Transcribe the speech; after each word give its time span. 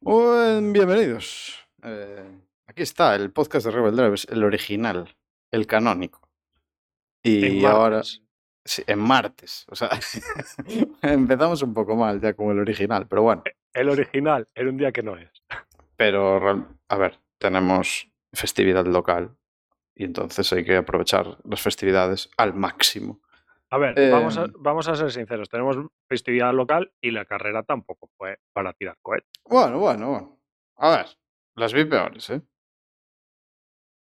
Buen- 0.00 0.72
bienvenidos. 0.72 1.58
Eh, 1.82 2.24
aquí 2.66 2.82
está 2.82 3.14
el 3.14 3.30
podcast 3.32 3.66
de 3.66 3.72
Rebel 3.72 3.96
Drivers, 3.96 4.26
el 4.30 4.44
original, 4.44 5.14
el 5.50 5.66
canónico. 5.66 6.28
Y 7.22 7.58
En 7.60 7.66
ahora, 7.66 8.02
sí, 8.64 8.82
en 8.86 8.98
martes. 8.98 9.66
O 9.68 9.74
sea, 9.76 9.90
empezamos 11.02 11.62
un 11.62 11.74
poco 11.74 11.96
mal 11.96 12.20
ya 12.20 12.32
con 12.34 12.50
el 12.50 12.58
original, 12.60 13.06
pero 13.08 13.22
bueno. 13.22 13.42
El 13.74 13.88
original, 13.90 14.48
en 14.54 14.68
un 14.68 14.76
día 14.78 14.90
que 14.90 15.02
no 15.02 15.16
es. 15.16 15.30
Pero, 15.96 16.66
a 16.88 16.96
ver, 16.96 17.20
tenemos 17.38 18.08
festividad 18.32 18.86
local 18.86 19.36
y 19.94 20.04
entonces 20.04 20.50
hay 20.52 20.64
que 20.64 20.76
aprovechar 20.76 21.36
las 21.44 21.60
festividades 21.60 22.30
al 22.38 22.54
máximo. 22.54 23.20
A 23.72 23.78
ver, 23.78 24.10
vamos, 24.10 24.36
a, 24.36 24.44
Eh, 24.44 24.52
vamos 24.58 24.88
a 24.88 24.96
ser 24.96 25.12
sinceros. 25.12 25.48
Tenemos 25.48 25.76
festividad 26.08 26.52
local 26.52 26.92
y 27.00 27.12
la 27.12 27.24
carrera 27.24 27.62
tampoco 27.62 28.10
fue 28.16 28.38
para 28.52 28.72
tirar 28.72 28.96
cohetes. 29.00 29.30
Bueno, 29.48 29.78
bueno, 29.78 30.10
bueno. 30.10 30.40
A 30.76 30.96
ver, 30.96 31.06
las 31.54 31.72
vi 31.72 31.84
peores, 31.84 32.30
¿eh? 32.30 32.42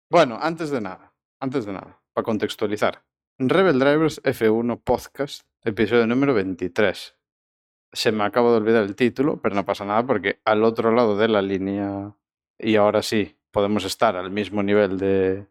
Bueno, 0.10 0.38
antes 0.42 0.70
de 0.70 0.80
nada, 0.80 1.14
antes 1.42 1.66
de 1.66 1.74
nada, 1.74 2.02
para 2.14 2.24
contextualizar. 2.24 3.04
Rebel 3.40 3.78
Drivers 3.78 4.24
F1 4.24 4.82
Podcast, 4.84 5.44
episodio 5.64 6.08
número 6.08 6.34
23. 6.34 7.18
Se 7.92 8.12
me 8.14 8.24
acaba 8.24 8.52
de 8.52 8.58
olvidar 8.58 8.84
el 8.84 8.96
título, 8.96 9.42
pero 9.42 9.54
no 9.54 9.66
pasa 9.66 9.84
nada 9.84 10.06
porque 10.06 10.40
al 10.46 10.64
otro 10.64 10.92
lado 10.92 11.18
de 11.18 11.28
la 11.28 11.42
línea, 11.42 12.16
y 12.58 12.78
ahora 12.78 13.02
sí, 13.02 13.38
podemos 13.52 13.84
estar 13.84 14.16
al 14.16 14.32
mismo 14.32 14.64
nivel 14.64 14.98
de... 14.98 15.48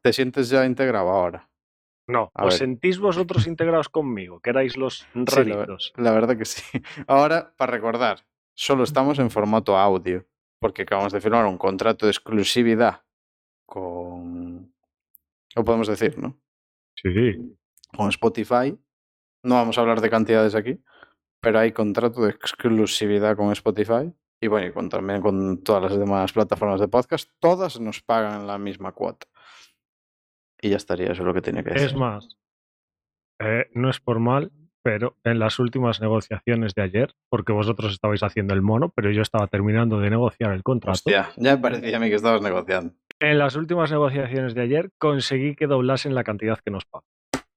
¿Te 0.00 0.12
sientes 0.12 0.48
ya 0.48 0.64
integrado 0.64 1.10
ahora? 1.10 1.48
No, 2.08 2.30
A 2.34 2.44
os 2.44 2.54
ver. 2.54 2.58
sentís 2.58 2.98
vosotros 2.98 3.46
integrados 3.48 3.88
conmigo, 3.88 4.40
que 4.40 4.50
erais 4.50 4.76
los 4.76 4.98
Sí, 4.98 5.08
la, 5.14 5.24
raritos. 5.56 5.92
la 5.96 6.12
verdad 6.12 6.36
que 6.36 6.44
sí. 6.44 6.62
Ahora, 7.06 7.52
para 7.56 7.72
recordar, 7.72 8.24
solo 8.54 8.84
estamos 8.84 9.18
en 9.18 9.30
formato 9.30 9.76
audio, 9.76 10.24
porque 10.60 10.82
acabamos 10.82 11.12
de 11.12 11.20
firmar 11.20 11.44
un 11.46 11.58
contrato 11.58 12.06
de 12.06 12.12
exclusividad 12.12 13.02
con... 13.66 14.72
Lo 15.54 15.64
podemos 15.64 15.88
decir, 15.88 16.18
¿no? 16.18 16.38
Sí. 16.94 17.56
Con 17.96 18.08
Spotify. 18.10 18.78
No 19.42 19.54
vamos 19.54 19.78
a 19.78 19.80
hablar 19.80 20.00
de 20.00 20.10
cantidades 20.10 20.54
aquí, 20.54 20.80
pero 21.40 21.58
hay 21.58 21.72
contrato 21.72 22.22
de 22.22 22.30
exclusividad 22.30 23.36
con 23.36 23.52
Spotify. 23.52 24.12
Y 24.40 24.48
bueno, 24.48 24.66
y 24.68 24.72
con, 24.72 24.88
también 24.88 25.22
con 25.22 25.62
todas 25.62 25.82
las 25.82 25.98
demás 25.98 26.32
plataformas 26.32 26.80
de 26.80 26.88
podcast. 26.88 27.30
Todas 27.38 27.80
nos 27.80 28.02
pagan 28.02 28.46
la 28.46 28.58
misma 28.58 28.92
cuota. 28.92 29.26
Y 30.60 30.70
ya 30.70 30.76
estaría, 30.76 31.12
eso 31.12 31.22
es 31.22 31.26
lo 31.26 31.34
que 31.34 31.42
tenía 31.42 31.62
que 31.62 31.70
decir. 31.70 31.88
Es 31.88 31.94
más, 31.94 32.38
eh, 33.40 33.66
no 33.74 33.90
es 33.90 34.00
por 34.00 34.18
mal, 34.18 34.52
pero 34.82 35.16
en 35.24 35.38
las 35.38 35.58
últimas 35.58 36.00
negociaciones 36.00 36.74
de 36.74 36.82
ayer, 36.82 37.14
porque 37.28 37.52
vosotros 37.52 37.92
estabais 37.92 38.22
haciendo 38.22 38.54
el 38.54 38.62
mono, 38.62 38.90
pero 38.94 39.10
yo 39.10 39.22
estaba 39.22 39.46
terminando 39.48 39.98
de 39.98 40.10
negociar 40.10 40.52
el 40.52 40.62
contrato. 40.62 40.92
Hostia, 40.92 41.30
ya 41.36 41.56
me 41.56 41.62
parecía 41.62 41.96
a 41.96 42.00
mí 42.00 42.08
que 42.08 42.14
estabas 42.14 42.40
negociando. 42.40 42.94
En 43.18 43.38
las 43.38 43.56
últimas 43.56 43.90
negociaciones 43.90 44.54
de 44.54 44.62
ayer 44.62 44.90
conseguí 44.98 45.56
que 45.56 45.66
doblasen 45.66 46.14
la 46.14 46.24
cantidad 46.24 46.58
que 46.64 46.70
nos 46.70 46.84
pagan. 46.84 47.08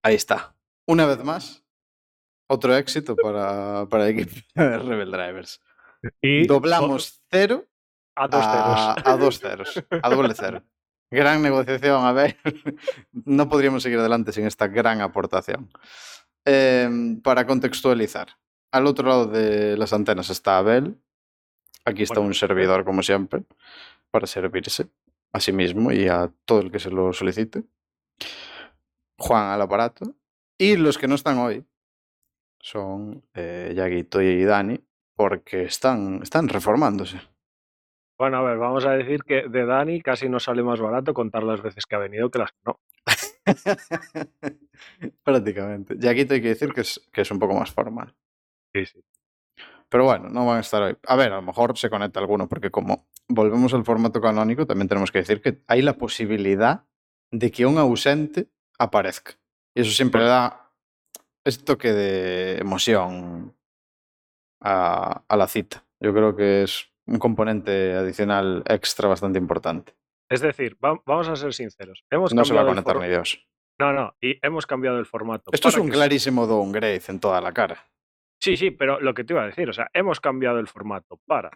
Ahí 0.03 0.15
está. 0.15 0.55
Una 0.87 1.05
vez 1.05 1.23
más, 1.23 1.63
otro 2.47 2.75
éxito 2.75 3.15
para, 3.15 3.85
para 3.89 4.07
el 4.07 4.19
equipo 4.19 4.41
de 4.55 4.79
Rebel 4.79 5.11
Drivers. 5.11 5.61
Y 6.21 6.47
Doblamos 6.47 7.21
cero 7.29 7.65
a 8.15 8.27
dos 8.27 8.43
a, 8.43 8.95
ceros. 8.95 9.05
a 9.05 9.17
dos 9.17 9.39
ceros, 9.39 9.83
a 10.01 10.09
doble 10.09 10.33
cero. 10.35 10.63
Gran 11.11 11.41
negociación, 11.41 12.05
a 12.05 12.11
ver. 12.11 12.37
No 13.25 13.49
podríamos 13.49 13.83
seguir 13.83 13.99
adelante 13.99 14.31
sin 14.31 14.45
esta 14.45 14.67
gran 14.67 15.01
aportación. 15.01 15.69
Em, 16.45 17.21
para 17.21 17.45
contextualizar, 17.45 18.27
al 18.71 18.87
otro 18.87 19.07
lado 19.07 19.25
de 19.25 19.77
las 19.77 19.93
antenas 19.93 20.29
está 20.29 20.57
Abel. 20.57 20.97
Aquí 21.85 22.03
está 22.03 22.15
Bueno, 22.15 22.27
un 22.27 22.33
servidor, 22.33 22.85
como 22.85 23.01
siempre, 23.01 23.43
para 24.11 24.27
servirse 24.27 24.87
a 25.33 25.39
sí 25.39 25.51
mismo 25.51 25.91
y 25.91 26.07
a 26.07 26.31
todo 26.45 26.61
el 26.61 26.71
que 26.71 26.79
se 26.79 26.91
lo 26.91 27.13
solicite. 27.13 27.63
Juan 29.17 29.51
al 29.51 29.61
aparato. 29.61 30.15
Y 30.57 30.75
los 30.75 30.97
que 30.97 31.07
no 31.07 31.15
están 31.15 31.37
hoy 31.37 31.65
son 32.59 33.23
eh, 33.33 33.73
Yaguito 33.75 34.21
y 34.21 34.43
Dani, 34.43 34.79
porque 35.15 35.63
están, 35.63 36.21
están 36.21 36.47
reformándose. 36.49 37.19
Bueno, 38.19 38.35
a 38.39 38.41
ver, 38.41 38.57
vamos 38.57 38.85
a 38.85 38.91
decir 38.91 39.23
que 39.23 39.47
de 39.47 39.65
Dani 39.65 40.01
casi 40.01 40.27
nos 40.27 40.43
sale 40.43 40.61
más 40.61 40.81
barato 40.81 41.13
contar 41.13 41.43
las 41.43 41.61
veces 41.61 41.85
que 41.85 41.95
ha 41.95 41.99
venido 41.99 42.29
que 42.29 42.39
las 42.39 42.51
que 42.51 42.57
no. 42.65 42.79
Prácticamente. 45.23 45.95
Yaguito 45.97 46.33
hay 46.33 46.41
que 46.41 46.49
decir 46.49 46.73
que 46.73 46.81
es, 46.81 46.99
que 47.13 47.21
es 47.21 47.31
un 47.31 47.39
poco 47.39 47.53
más 47.53 47.71
formal. 47.71 48.13
Sí, 48.75 48.85
sí. 48.85 48.99
Pero 49.87 50.03
bueno, 50.03 50.27
no 50.27 50.45
van 50.45 50.57
a 50.57 50.59
estar 50.59 50.83
hoy. 50.83 50.97
A 51.07 51.15
ver, 51.15 51.31
a 51.31 51.37
lo 51.37 51.41
mejor 51.43 51.77
se 51.77 51.89
conecta 51.89 52.19
alguno, 52.19 52.49
porque 52.49 52.69
como 52.69 53.07
volvemos 53.29 53.73
al 53.73 53.85
formato 53.85 54.19
canónico, 54.19 54.67
también 54.67 54.89
tenemos 54.89 55.13
que 55.13 55.19
decir 55.19 55.41
que 55.41 55.61
hay 55.67 55.81
la 55.81 55.93
posibilidad 55.93 56.85
de 57.31 57.51
que 57.51 57.65
un 57.65 57.77
ausente 57.77 58.49
aparezca. 58.77 59.39
Y 59.73 59.81
eso 59.81 59.91
siempre 59.91 60.23
da 60.23 60.73
ese 61.45 61.63
toque 61.63 61.93
de 61.93 62.57
emoción 62.57 63.55
a, 64.59 65.23
a 65.25 65.37
la 65.37 65.47
cita. 65.47 65.85
Yo 66.01 66.13
creo 66.13 66.35
que 66.35 66.63
es 66.63 66.91
un 67.09 67.19
componente 67.19 67.93
adicional 67.93 68.63
extra 68.67 69.07
bastante 69.07 69.39
importante. 69.39 69.93
Es 70.29 70.41
decir, 70.41 70.77
va- 70.83 71.01
vamos 71.05 71.27
a 71.27 71.35
ser 71.35 71.53
sinceros. 71.53 72.03
Hemos 72.09 72.33
No 72.33 72.45
se 72.45 72.53
va 72.53 72.61
a 72.61 72.65
conectar 72.65 72.97
ni 72.99 73.07
Dios. 73.07 73.45
No, 73.79 73.93
no, 73.93 74.13
y 74.21 74.37
hemos 74.45 74.65
cambiado 74.67 74.99
el 74.99 75.05
formato. 75.05 75.51
Esto 75.53 75.69
es 75.69 75.75
un 75.77 75.87
que 75.87 75.91
se- 75.93 75.97
clarísimo 75.97 76.45
downgrade 76.45 77.01
en 77.07 77.19
toda 77.19 77.41
la 77.41 77.51
cara. 77.53 77.89
Sí, 78.41 78.55
sí, 78.57 78.71
pero 78.71 78.99
lo 78.99 79.13
que 79.13 79.23
te 79.23 79.33
iba 79.33 79.43
a 79.43 79.47
decir, 79.47 79.69
o 79.69 79.73
sea, 79.73 79.89
hemos 79.93 80.19
cambiado 80.19 80.59
el 80.59 80.67
formato 80.67 81.19
para 81.25 81.49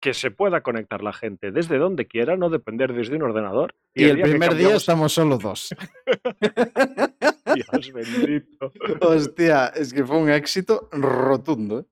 que 0.00 0.14
se 0.14 0.30
pueda 0.30 0.62
conectar 0.62 1.02
la 1.02 1.12
gente 1.12 1.50
desde 1.52 1.78
donde 1.78 2.06
quiera, 2.06 2.36
no 2.36 2.48
depender 2.48 2.92
desde 2.94 3.16
un 3.16 3.22
ordenador. 3.22 3.74
Y, 3.94 4.04
el 4.04 4.16
día 4.16 4.24
primer 4.24 4.54
día 4.54 4.74
estamos 4.76 5.12
solo 5.12 5.36
dos. 5.38 5.74
Dios 7.54 7.92
bendito. 7.92 8.72
Hostia, 9.00 9.66
es 9.68 9.92
que 9.92 10.04
fue 10.04 10.18
un 10.18 10.30
éxito 10.30 10.88
rotundo. 10.92 11.80
¿eh? 11.80 11.84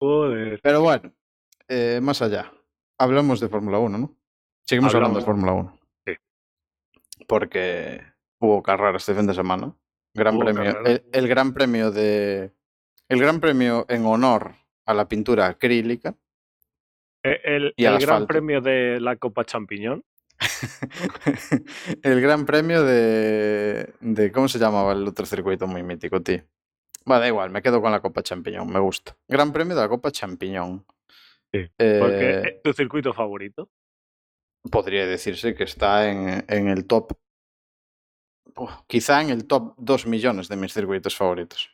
Joder. 0.00 0.60
Pero 0.62 0.82
bueno, 0.82 1.12
eh, 1.68 2.00
más 2.02 2.22
allá. 2.22 2.52
Hablamos 2.98 3.40
de 3.40 3.48
Fórmula 3.48 3.78
1, 3.78 3.98
¿no? 3.98 4.16
Seguimos 4.64 4.94
hablando 4.94 5.18
de. 5.20 5.24
Fórmula 5.24 5.52
1. 5.52 5.78
Sí. 6.06 6.12
Porque 7.26 8.02
hubo 8.38 8.62
carrera 8.62 8.96
este 8.96 9.14
fin 9.14 9.26
de 9.26 9.34
semana. 9.34 9.74
Gran 10.14 10.36
Hubo 10.36 10.44
premio. 10.44 10.84
El, 10.84 11.04
el 11.12 11.28
gran 11.28 11.54
premio 11.54 11.90
de. 11.90 12.52
El 13.08 13.20
gran 13.20 13.40
premio 13.40 13.86
en 13.88 14.04
honor 14.04 14.54
a 14.84 14.94
la 14.94 15.08
pintura 15.08 15.46
acrílica. 15.46 16.14
Eh, 17.22 17.40
El, 17.44 17.74
Y 17.76 17.84
el 17.84 17.98
gran 17.98 18.26
premio 18.26 18.60
de 18.60 19.00
la 19.00 19.16
Copa 19.16 19.44
Champiñón. 19.44 20.04
el 22.02 22.20
gran 22.20 22.46
premio 22.46 22.84
de, 22.84 23.92
de. 24.00 24.32
¿Cómo 24.32 24.48
se 24.48 24.58
llamaba 24.58 24.92
el 24.92 25.06
otro 25.06 25.26
circuito 25.26 25.66
muy 25.66 25.82
mítico, 25.82 26.20
tío? 26.22 26.42
Va, 27.10 27.18
da 27.18 27.28
igual, 27.28 27.50
me 27.50 27.62
quedo 27.62 27.80
con 27.80 27.90
la 27.90 28.00
Copa 28.00 28.22
Champiñón, 28.22 28.70
me 28.70 28.80
gusta. 28.80 29.16
Gran 29.28 29.52
premio 29.52 29.74
de 29.74 29.82
la 29.82 29.88
Copa 29.88 30.10
Champiñón. 30.10 30.84
Sí, 31.52 31.60
Eh, 31.78 31.98
Porque 32.00 32.30
eh, 32.48 32.60
tu 32.62 32.72
circuito 32.72 33.12
favorito. 33.12 33.70
podría 34.70 35.06
decirse 35.06 35.54
que 35.54 35.64
está 35.64 36.10
en, 36.10 36.44
en 36.48 36.68
el 36.68 36.86
top. 36.86 37.12
Uf, 38.56 38.72
quizá 38.86 39.22
en 39.22 39.30
el 39.30 39.46
top 39.46 39.74
2 39.78 40.06
millones 40.06 40.48
de 40.48 40.56
mis 40.56 40.72
circuitos 40.74 41.16
favoritos. 41.16 41.70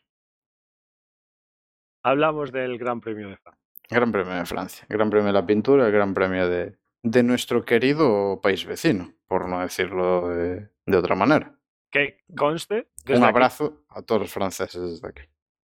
Hablamos 2.04 2.52
del 2.52 2.78
Gran 2.78 3.00
Premio 3.00 3.28
de 3.30 3.36
Francia. 3.38 3.62
Gran 3.90 4.12
Premio 4.12 4.34
de 4.34 4.46
Francia, 4.46 4.86
Gran 4.88 5.10
Premio 5.10 5.26
de 5.28 5.32
la 5.32 5.46
Pintura, 5.46 5.86
el 5.86 5.92
Gran 5.92 6.14
Premio 6.14 6.48
de, 6.48 6.76
de 7.02 7.22
nuestro 7.22 7.64
querido 7.64 8.40
país 8.42 8.64
vecino, 8.64 9.14
por 9.26 9.48
no 9.48 9.60
decirlo 9.60 10.28
de, 10.28 10.68
de 10.86 10.96
otra 10.96 11.14
manera. 11.14 11.58
Que 11.90 12.24
conste, 12.36 12.88
desde 13.04 13.18
Un 13.18 13.24
aquí- 13.24 13.30
abrazo 13.30 13.84
a 13.88 14.02
todos 14.02 14.22
los 14.22 14.32
franceses 14.32 14.80
desde 14.80 15.08
aquí. 15.08 15.22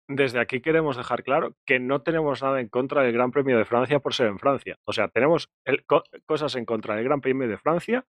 Desde 0.09 0.41
aquí 0.41 0.61
queremos 0.61 0.97
dejar 0.97 1.23
claro 1.23 1.55
que 1.67 1.79
no 1.79 2.03
tenemos 2.03 2.43
nada 2.43 2.61
en 2.61 2.69
contra 2.69 3.03
del 3.03 3.13
Gran 3.13 3.31
Premio 3.31 3.59
de 3.59 3.65
Francia 3.65 4.01
por 4.01 4.15
ser 4.15 4.27
en 4.29 4.39
Francia. 4.39 4.77
O 4.85 4.93
sea, 4.93 5.09
tenemos 5.09 5.51
el- 5.65 5.85
co- 5.85 6.03
cosas 6.27 6.55
en 6.57 6.65
contra 6.65 6.97
del 6.97 7.05
Gran 7.05 7.21
Premio 7.21 7.47
de 7.47 7.59
Francia 7.59 8.07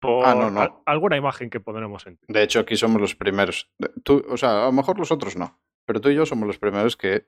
por 0.00 0.26
Ah, 0.26 0.34
no, 0.34 0.50
no. 0.50 0.60
al- 0.60 0.74
alguna 0.84 1.16
imagen 1.16 1.48
que 1.50 1.58
pondremos 1.60 2.06
en. 2.06 2.18
De 2.28 2.42
hecho, 2.42 2.60
aquí 2.60 2.76
somos 2.76 3.00
los 3.00 3.14
primeros. 3.16 3.70
Tú, 4.04 4.24
o 4.28 4.36
sea, 4.36 4.62
a 4.62 4.66
lo 4.66 4.72
mejor 4.72 4.98
los 4.98 5.10
otros 5.10 5.36
no, 5.36 5.58
pero 5.86 6.00
tú 6.00 6.10
y 6.10 6.14
yo 6.14 6.26
somos 6.26 6.46
los 6.46 6.58
primeros 6.58 6.96
que 6.96 7.24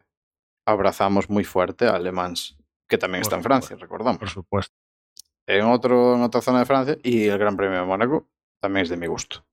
abrazamos 0.67 1.31
muy 1.31 1.45
fuerte 1.45 1.87
a 1.87 1.99
Le 1.99 2.13
Mans, 2.13 2.59
que 2.89 2.99
también 2.99 3.23
Por 3.23 3.29
está 3.29 3.37
en. 3.37 3.43
Francia, 3.43 3.77
recordamos. 3.77 4.19
Por 4.19 4.29
supuesto. 4.29 4.77
En, 5.47 5.65
otro, 5.65 6.15
en 6.15 6.21
otra 6.23 6.43
zona 6.43 6.59
de 6.59 6.67
Francia 6.67 6.99
y 7.03 7.27
el 7.27 7.39
Gran 7.39 7.57
Premio 7.57 7.79
de 7.81 7.87
Mónaco 7.87 8.29
también 8.61 8.83
es 8.83 8.91
de 8.91 8.99
mi 8.99 9.07
gusto. 9.07 9.47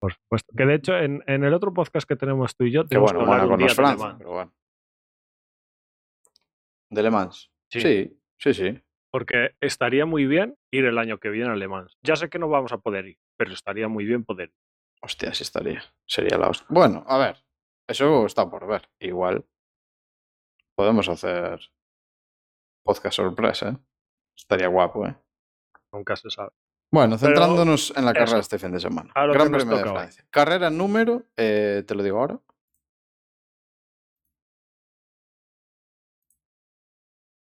Por 0.00 0.12
supuesto. 0.14 0.52
Que 0.56 0.64
de 0.66 0.74
hecho, 0.74 0.96
en, 0.96 1.22
en 1.26 1.44
el 1.44 1.52
otro 1.54 1.72
podcast 1.74 2.08
que 2.08 2.16
tenemos 2.16 2.54
tú 2.56 2.64
y 2.64 2.72
yo, 2.72 2.86
tenemos 2.86 3.12
bueno, 3.12 3.26
que 3.26 3.32
hablar 3.32 3.48
Mónaco 3.48 3.54
un 3.54 3.58
día 3.58 3.74
de 3.74 3.74
Le 3.74 3.96
Mans. 3.98 4.14
pero 4.18 4.30
bueno. 4.30 4.52
¿De 6.90 7.02
Le 7.02 7.10
Mans? 7.10 7.50
Sí. 7.70 7.80
Sí, 7.80 8.20
sí, 8.38 8.54
sí. 8.54 8.82
Porque 9.10 9.56
estaría 9.60 10.06
muy 10.06 10.26
bien 10.26 10.56
ir 10.70 10.84
el 10.84 10.98
año 10.98 11.18
que 11.18 11.30
viene 11.30 11.50
a 11.50 11.56
Le 11.56 11.68
Mans. 11.68 11.96
Ya 12.02 12.16
sé 12.16 12.28
que 12.28 12.38
no 12.38 12.48
vamos 12.48 12.72
a 12.72 12.78
poder 12.78 13.06
ir, 13.06 13.18
pero 13.36 13.52
estaría 13.52 13.88
muy 13.88 14.04
bien 14.04 14.24
poder 14.24 14.48
ir. 14.50 14.54
Hostia, 15.02 15.32
sí 15.34 15.42
estaría. 15.42 15.82
Sería 16.06 16.38
la 16.38 16.48
hostia. 16.48 16.66
Bueno, 16.70 17.04
a 17.06 17.18
ver. 17.18 17.36
Eso 17.88 18.26
está 18.26 18.48
por 18.50 18.66
ver. 18.66 18.88
Igual 19.00 19.44
podemos 20.76 21.08
hacer 21.08 21.60
podcast 22.84 23.16
sorpresa, 23.16 23.70
¿eh? 23.70 23.76
Estaría 24.36 24.68
guapo, 24.68 25.06
¿eh? 25.06 25.16
Nunca 25.92 26.14
se 26.16 26.30
sabe. 26.30 26.50
Bueno, 26.90 27.16
Pero 27.20 27.28
centrándonos 27.34 27.92
en 27.96 28.04
la 28.04 28.12
carrera 28.14 28.34
de 28.36 28.40
este 28.40 28.58
fin 28.58 28.72
de 28.72 28.80
semana. 28.80 29.12
Gran 29.14 29.50
Premio 29.50 29.76
de. 29.76 29.82
Francia. 29.82 30.24
Carrera 30.30 30.70
número, 30.70 31.22
eh, 31.36 31.84
te 31.86 31.94
lo 31.94 32.02
digo 32.02 32.18
ahora. 32.18 32.40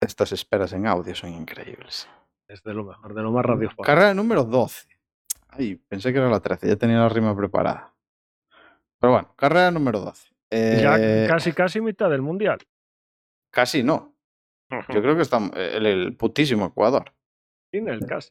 Estas 0.00 0.32
esperas 0.32 0.72
en 0.72 0.86
audio 0.86 1.14
son 1.14 1.30
increíbles. 1.32 2.08
Es 2.48 2.62
de 2.62 2.72
lo 2.72 2.84
mejor, 2.84 3.14
de 3.14 3.22
lo 3.22 3.32
más 3.32 3.44
radiofónico. 3.44 3.82
Carrera 3.82 4.14
número 4.14 4.44
12. 4.44 4.86
Ay, 5.48 5.76
pensé 5.76 6.12
que 6.12 6.18
era 6.18 6.28
la 6.30 6.40
13, 6.40 6.68
ya 6.68 6.76
tenía 6.76 6.98
la 6.98 7.08
rima 7.08 7.36
preparada. 7.36 7.94
Pero 9.00 9.12
bueno, 9.12 9.34
carrera 9.36 9.70
número 9.70 10.00
12. 10.00 10.28
Ya 10.50 10.96
Eh, 10.98 11.26
casi, 11.28 11.52
casi 11.52 11.80
mitad 11.80 12.08
del 12.10 12.22
mundial. 12.22 12.58
casi 13.50 13.82
no. 13.82 14.14
Yo 14.70 15.00
creo 15.02 15.16
que 15.16 15.22
está 15.22 15.38
el, 15.54 15.86
el 15.86 16.16
putísimo 16.16 16.66
Ecuador. 16.66 17.12
Sin 17.72 17.88
el 17.88 18.04
casi. 18.06 18.30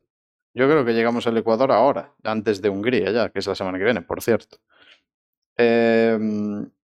Yo 0.58 0.68
creo 0.68 0.84
que 0.84 0.94
llegamos 0.94 1.28
al 1.28 1.38
Ecuador 1.38 1.72
ahora, 1.72 2.16
antes 2.24 2.64
de 2.64 2.70
Hungría 2.70 3.12
ya, 3.12 3.30
que 3.30 3.38
es 3.38 3.46
la 3.46 3.54
semana 3.54 3.78
que 3.78 3.84
viene, 3.84 4.02
por 4.02 4.24
cierto. 4.24 4.58
Eh, 5.56 6.18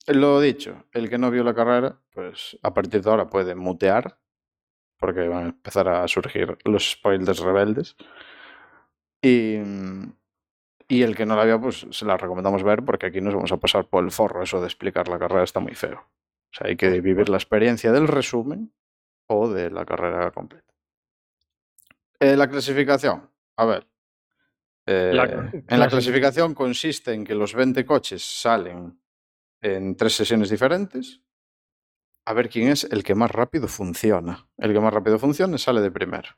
lo 0.06 0.40
dicho, 0.40 0.86
el 0.94 1.10
que 1.10 1.18
no 1.18 1.30
vio 1.30 1.44
la 1.44 1.52
carrera, 1.52 2.00
pues 2.14 2.58
a 2.62 2.72
partir 2.72 3.02
de 3.02 3.10
ahora 3.10 3.28
puede 3.28 3.54
mutear, 3.54 4.18
porque 4.96 5.28
van 5.28 5.44
a 5.44 5.48
empezar 5.48 5.86
a 5.86 6.08
surgir 6.08 6.56
los 6.64 6.92
spoilers 6.92 7.40
rebeldes. 7.40 7.94
Y, 9.20 9.58
y 10.88 11.02
el 11.02 11.14
que 11.14 11.26
no 11.26 11.36
la 11.36 11.44
vio, 11.44 11.60
pues 11.60 11.86
se 11.90 12.06
la 12.06 12.16
recomendamos 12.16 12.62
ver, 12.62 12.82
porque 12.86 13.04
aquí 13.04 13.20
nos 13.20 13.34
vamos 13.34 13.52
a 13.52 13.58
pasar 13.58 13.84
por 13.84 14.02
el 14.02 14.10
forro. 14.12 14.42
Eso 14.42 14.62
de 14.62 14.66
explicar 14.66 15.08
la 15.08 15.18
carrera 15.18 15.44
está 15.44 15.60
muy 15.60 15.74
feo. 15.74 15.98
O 15.98 16.56
sea, 16.56 16.68
hay 16.68 16.76
que 16.76 17.02
vivir 17.02 17.28
la 17.28 17.36
experiencia 17.36 17.92
del 17.92 18.08
resumen 18.08 18.72
o 19.26 19.46
de 19.46 19.70
la 19.70 19.84
carrera 19.84 20.30
completa. 20.30 20.72
Eh, 22.18 22.34
la 22.34 22.48
clasificación. 22.48 23.28
A 23.58 23.64
ver. 23.66 23.86
Eh, 24.86 25.10
La 25.14 25.24
en 25.24 25.80
la 25.80 25.88
clasificación. 25.88 26.54
consiste 26.54 27.12
en 27.12 27.24
que 27.24 27.34
los 27.34 27.52
20 27.54 27.84
coches 27.84 28.22
salen 28.24 28.98
en 29.60 29.96
tres 29.96 30.14
sesiones 30.14 30.48
diferentes. 30.48 31.20
A 32.24 32.32
ver 32.34 32.48
quién 32.48 32.68
es 32.68 32.84
el 32.84 33.02
que 33.04 33.14
más 33.14 33.30
rápido 33.30 33.68
funciona. 33.68 34.48
El 34.56 34.72
que 34.72 34.80
más 34.80 34.92
rápido 34.94 35.18
funcione 35.18 35.58
sale 35.58 35.80
de 35.80 35.90
primero. 35.90 36.30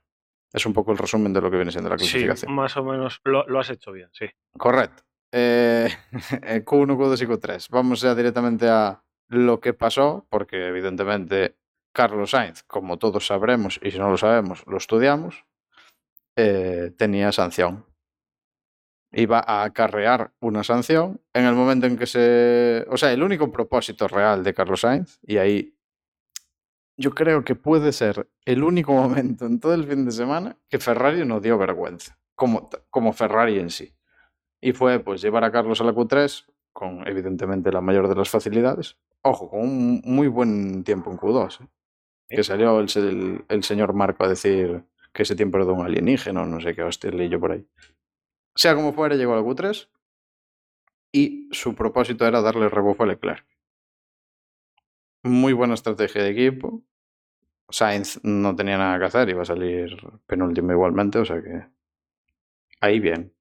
Es 0.52 0.66
un 0.66 0.72
poco 0.72 0.90
el 0.92 0.98
resumen 0.98 1.32
de 1.32 1.40
lo 1.40 1.50
que 1.50 1.56
viene 1.56 1.70
siendo 1.70 1.90
la 1.90 1.98
Sí, 1.98 2.04
clasificación. 2.06 2.52
más 2.54 2.76
o 2.76 2.82
menos 2.84 3.20
lo, 3.24 3.46
lo 3.46 3.60
has 3.60 3.70
hecho 3.70 3.92
bien, 3.92 4.08
sí. 4.12 4.26
Correcto. 4.56 5.04
Eh, 5.32 5.88
eh, 6.42 6.64
Q1, 6.64 6.96
Q2 6.96 7.22
y 7.22 7.26
Q3. 7.26 7.68
Vamos 7.70 8.00
ya 8.00 8.14
directamente 8.16 8.68
a 8.68 9.04
lo 9.28 9.60
que 9.60 9.74
pasó, 9.74 10.26
porque 10.28 10.66
evidentemente 10.68 11.56
Carlos 11.92 12.30
Sainz, 12.30 12.64
como 12.64 12.98
todos 12.98 13.26
sabremos, 13.26 13.78
y 13.82 13.92
si 13.92 13.98
no 13.98 14.10
lo 14.10 14.16
sabemos, 14.16 14.64
lo 14.66 14.76
estudiamos, 14.76 15.44
eh, 16.40 16.90
tenía 16.96 17.32
sanción. 17.32 17.84
Iba 19.12 19.40
a 19.44 19.64
acarrear 19.64 20.32
una 20.40 20.62
sanción 20.62 21.20
en 21.34 21.44
el 21.44 21.54
momento 21.54 21.86
en 21.86 21.96
que 21.96 22.06
se... 22.06 22.86
O 22.90 22.96
sea, 22.96 23.12
el 23.12 23.22
único 23.22 23.50
propósito 23.50 24.06
real 24.06 24.44
de 24.44 24.54
Carlos 24.54 24.82
Sainz, 24.82 25.18
y 25.22 25.38
ahí 25.38 25.76
yo 26.96 27.10
creo 27.12 27.44
que 27.44 27.54
puede 27.54 27.92
ser 27.92 28.28
el 28.44 28.62
único 28.62 28.92
momento 29.02 29.46
en 29.46 29.58
todo 29.58 29.74
el 29.74 29.84
fin 29.86 30.04
de 30.04 30.12
semana 30.12 30.56
que 30.68 30.78
Ferrari 30.78 31.24
no 31.24 31.40
dio 31.40 31.58
vergüenza, 31.58 32.18
como, 32.36 32.70
como 32.90 33.12
Ferrari 33.12 33.58
en 33.58 33.70
sí. 33.70 33.94
Y 34.60 34.72
fue 34.72 35.00
pues 35.00 35.22
llevar 35.22 35.42
a 35.44 35.50
Carlos 35.50 35.80
a 35.80 35.84
la 35.84 35.92
Q3 35.92 36.44
con 36.72 37.06
evidentemente 37.08 37.72
la 37.72 37.80
mayor 37.80 38.08
de 38.08 38.14
las 38.14 38.28
facilidades. 38.30 38.96
Ojo, 39.22 39.50
con 39.50 39.60
un 39.60 40.02
muy 40.04 40.28
buen 40.28 40.84
tiempo 40.84 41.10
en 41.10 41.16
Q2. 41.18 41.62
¿eh? 41.64 41.68
Que 42.28 42.44
salió 42.44 42.78
el, 42.78 42.86
el- 42.94 43.44
el 43.48 43.64
señor 43.64 43.92
Marco 43.92 44.22
a 44.24 44.28
decir 44.28 44.84
que 45.12 45.22
ese 45.22 45.36
tiempo 45.36 45.58
era 45.58 45.66
de 45.66 45.72
un 45.72 45.84
alienígena 45.84 46.44
no 46.44 46.60
sé 46.60 46.74
qué 46.74 46.82
hostia 46.82 47.10
leí 47.10 47.28
yo 47.28 47.40
por 47.40 47.52
ahí. 47.52 47.66
Sea 48.54 48.74
como 48.74 48.92
fuera, 48.92 49.16
llegó 49.16 49.32
a 49.32 49.36
la 49.36 49.42
Q3 49.42 49.88
y 51.12 51.48
su 51.52 51.74
propósito 51.74 52.26
era 52.26 52.40
darle 52.40 52.68
rebufo 52.68 53.02
a 53.02 53.06
Leclerc. 53.06 53.46
Muy 55.22 55.52
buena 55.52 55.74
estrategia 55.74 56.22
de 56.22 56.30
equipo. 56.30 56.82
Sainz 57.68 58.20
no 58.24 58.56
tenía 58.56 58.78
nada 58.78 58.98
que 58.98 59.04
hacer, 59.04 59.28
iba 59.28 59.42
a 59.42 59.44
salir 59.44 59.96
penúltimo 60.26 60.72
igualmente, 60.72 61.18
o 61.18 61.24
sea 61.24 61.40
que 61.40 61.66
ahí 62.80 62.98
bien. 63.00 63.32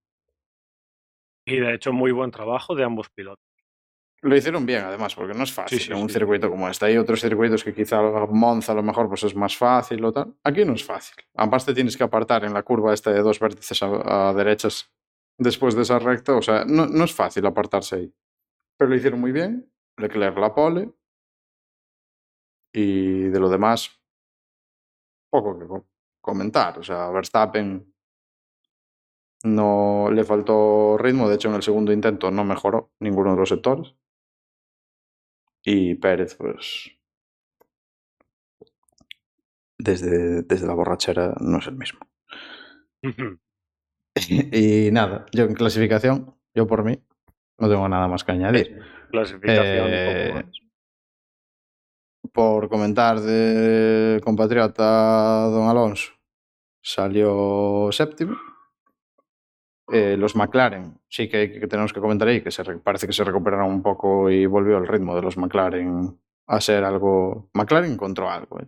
Y 1.45 1.59
de 1.59 1.73
hecho, 1.73 1.91
muy 1.93 2.11
buen 2.11 2.31
trabajo 2.31 2.75
de 2.75 2.83
ambos 2.83 3.09
pilotos. 3.09 3.48
Lo 4.21 4.35
hicieron 4.35 4.65
bien, 4.65 4.83
además, 4.83 5.15
porque 5.15 5.33
no 5.33 5.43
es 5.43 5.53
fácil 5.53 5.79
sí, 5.79 5.91
en 5.93 5.97
un 5.97 6.09
sí. 6.09 6.13
circuito 6.15 6.49
como 6.49 6.67
este. 6.67 6.85
Hay 6.85 6.97
otros 6.97 7.21
circuitos 7.21 7.63
que 7.63 7.73
quizá 7.73 8.01
Monza 8.01 8.73
a 8.73 8.75
lo 8.75 8.83
mejor 8.83 9.07
pues 9.07 9.23
es 9.23 9.33
más 9.35 9.55
fácil 9.55 10.03
o 10.03 10.11
tal. 10.11 10.35
Aquí 10.43 10.65
no 10.65 10.73
es 10.73 10.83
fácil. 10.83 11.15
Además 11.35 11.65
te 11.65 11.73
tienes 11.73 11.95
que 11.95 12.03
apartar 12.03 12.43
en 12.43 12.53
la 12.53 12.63
curva 12.63 12.93
esta 12.93 13.11
de 13.11 13.21
dos 13.21 13.39
vértices 13.39 13.81
a, 13.81 14.29
a 14.29 14.33
derechas 14.33 14.91
después 15.37 15.73
de 15.75 15.83
esa 15.83 15.99
recta. 15.99 16.35
O 16.35 16.41
sea, 16.41 16.65
no, 16.65 16.85
no 16.85 17.05
es 17.05 17.13
fácil 17.13 17.45
apartarse 17.45 17.95
ahí. 17.95 18.13
Pero 18.77 18.89
lo 18.89 18.97
hicieron 18.97 19.21
muy 19.21 19.31
bien. 19.31 19.71
Leclerc 19.97 20.37
la 20.37 20.53
pole. 20.53 20.91
Y 22.73 23.23
de 23.29 23.39
lo 23.39 23.49
demás, 23.49 23.89
poco 25.31 25.57
que 25.57 25.65
co- 25.65 25.87
comentar. 26.21 26.77
O 26.79 26.83
sea, 26.83 27.09
Verstappen 27.09 27.93
no 29.43 30.09
le 30.11 30.23
faltó 30.23 30.97
ritmo. 30.97 31.29
De 31.29 31.35
hecho, 31.35 31.49
en 31.49 31.55
el 31.55 31.63
segundo 31.63 31.91
intento 31.93 32.31
no 32.31 32.43
mejoró 32.43 32.91
ninguno 32.99 33.31
de 33.31 33.37
los 33.37 33.49
sectores. 33.49 33.95
Y 35.63 35.95
Pérez, 35.95 36.35
pues. 36.35 36.91
Desde, 39.77 40.43
desde 40.43 40.67
la 40.67 40.73
borrachera 40.73 41.35
no 41.39 41.59
es 41.59 41.67
el 41.67 41.75
mismo. 41.75 41.99
y 44.15 44.91
nada, 44.91 45.25
yo 45.31 45.45
en 45.45 45.53
clasificación, 45.53 46.35
yo 46.53 46.67
por 46.67 46.83
mí, 46.83 47.01
no 47.57 47.69
tengo 47.69 47.87
nada 47.87 48.07
más 48.07 48.23
que 48.23 48.31
añadir. 48.31 48.79
Clasificación 49.11 49.87
Eh. 49.89 50.43
Por 52.31 52.69
comentar 52.69 53.19
de 53.19 54.21
compatriota 54.23 55.47
Don 55.49 55.67
Alonso, 55.67 56.11
salió 56.81 57.89
séptimo. 57.91 58.37
Eh, 59.91 60.15
los 60.17 60.35
McLaren, 60.35 60.99
sí 61.09 61.27
que, 61.27 61.47
tenemos 61.67 61.93
que 61.93 61.99
comentar 61.99 62.27
ahí 62.27 62.41
que 62.41 62.51
parece 62.83 63.07
que 63.07 63.13
se 63.13 63.23
recuperaron 63.23 63.71
un 63.71 63.81
poco 63.81 64.29
y 64.29 64.45
volvió 64.45 64.77
el 64.77 64.87
ritmo 64.87 65.15
de 65.15 65.21
los 65.23 65.37
McLaren 65.37 66.19
a 66.47 66.61
ser 66.61 66.83
algo. 66.83 67.49
McLaren 67.53 67.93
encontró 67.93 68.29
algo, 68.29 68.59
¿eh? 68.59 68.67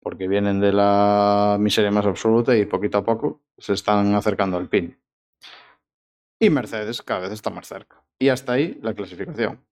porque 0.00 0.28
vienen 0.28 0.60
de 0.60 0.72
la 0.72 1.56
miseria 1.58 1.90
más 1.90 2.06
absoluta 2.06 2.56
y 2.56 2.66
poquito 2.66 2.98
a 2.98 3.04
poco 3.04 3.42
se 3.56 3.72
están 3.72 4.14
acercando 4.14 4.56
al 4.56 4.68
pin. 4.68 4.98
Y 6.40 6.50
Mercedes 6.50 7.02
cada 7.02 7.20
vez 7.20 7.32
está 7.32 7.50
más 7.50 7.66
cerca. 7.66 8.04
Y 8.18 8.28
hasta 8.28 8.52
ahí 8.52 8.78
la 8.82 8.94
clasificación. 8.94 9.64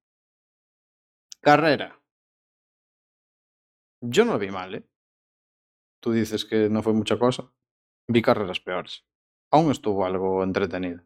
Carrera. 1.41 2.01
Yo 4.01 4.25
no 4.25 4.39
vi 4.39 4.51
mal, 4.51 4.75
¿eh? 4.75 4.85
Tú 6.01 6.13
dices 6.13 6.45
que 6.45 6.69
no 6.69 6.83
fue 6.83 6.93
mucha 6.93 7.19
cosa. 7.19 7.51
Vi 8.09 8.21
carreras 8.21 8.61
peores. 8.61 9.05
Aún 9.53 9.71
estuvo 9.71 10.05
algo 10.05 10.43
entretenido. 10.43 11.03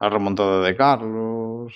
La 0.00 0.08
remontada 0.08 0.60
de 0.64 0.76
Carlos. 0.76 1.74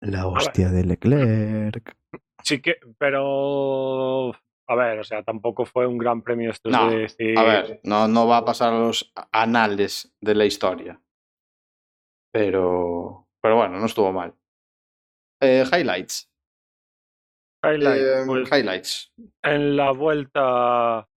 La 0.00 0.26
hostia 0.26 0.70
de 0.70 0.84
Leclerc. 0.84 1.96
Sí 2.42 2.60
que, 2.62 2.76
pero. 2.98 4.32
A 4.66 4.74
ver, 4.76 5.00
o 5.00 5.04
sea, 5.04 5.22
tampoco 5.22 5.64
fue 5.66 5.86
un 5.86 5.98
gran 5.98 6.22
premio 6.22 6.50
esto 6.50 6.70
No, 6.70 6.90
de 6.90 6.98
decir. 7.00 7.36
A 7.38 7.42
ver, 7.42 7.80
no, 7.84 8.06
no 8.08 8.26
va 8.26 8.38
a 8.38 8.44
pasar 8.44 8.72
a 8.72 8.78
los 8.78 9.12
anales 9.32 10.14
de 10.20 10.34
la 10.34 10.44
historia. 10.46 11.00
Pero, 12.32 13.28
pero 13.42 13.56
bueno, 13.56 13.78
no 13.78 13.86
estuvo 13.86 14.12
mal. 14.12 14.32
Eh, 15.40 15.64
highlights. 15.72 16.30
highlight, 17.64 18.00
Eh, 18.00 18.22
pues, 18.26 18.48
highlights. 18.52 19.12
en 19.42 19.76
la 19.76 19.90
vuelta. 19.90 21.08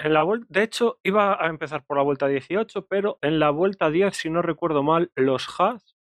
En 0.00 0.12
la 0.14 0.22
vuelta, 0.22 0.46
de 0.48 0.62
hecho, 0.62 0.98
iba 1.02 1.42
a 1.44 1.48
empezar 1.48 1.84
por 1.84 1.96
la 1.96 2.02
vuelta 2.04 2.28
18, 2.28 2.86
pero 2.86 3.18
en 3.20 3.38
la 3.40 3.50
vuelta 3.50 3.90
10, 3.90 4.16
si 4.16 4.30
no 4.30 4.42
recuerdo 4.42 4.82
mal, 4.82 5.10
los 5.16 5.48
Haas 5.58 5.96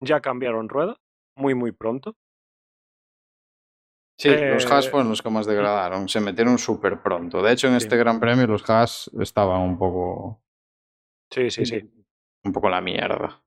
ya 0.00 0.20
cambiaron 0.20 0.68
rueda 0.68 0.96
muy, 1.36 1.54
muy 1.54 1.72
pronto. 1.72 2.16
Sí, 4.18 4.28
los 4.28 4.70
Haas 4.70 4.86
eh, 4.86 4.90
fueron 4.90 5.08
los 5.08 5.22
que 5.22 5.30
más 5.30 5.46
degradaron. 5.46 6.08
Se 6.08 6.20
metieron 6.20 6.58
súper 6.58 7.02
pronto. 7.02 7.42
De 7.42 7.52
hecho, 7.52 7.66
en 7.66 7.72
Sí. 7.80 7.84
este 7.86 7.96
Gran 7.96 8.20
Premio 8.20 8.46
los 8.46 8.68
Haas 8.70 9.10
estaban 9.18 9.60
un 9.62 9.78
poco, 9.78 10.42
Sí, 11.32 11.50
sí, 11.50 11.66
sí. 11.66 11.80
un 12.44 12.52
poco 12.52 12.68
la 12.68 12.80
mierda. 12.80 13.42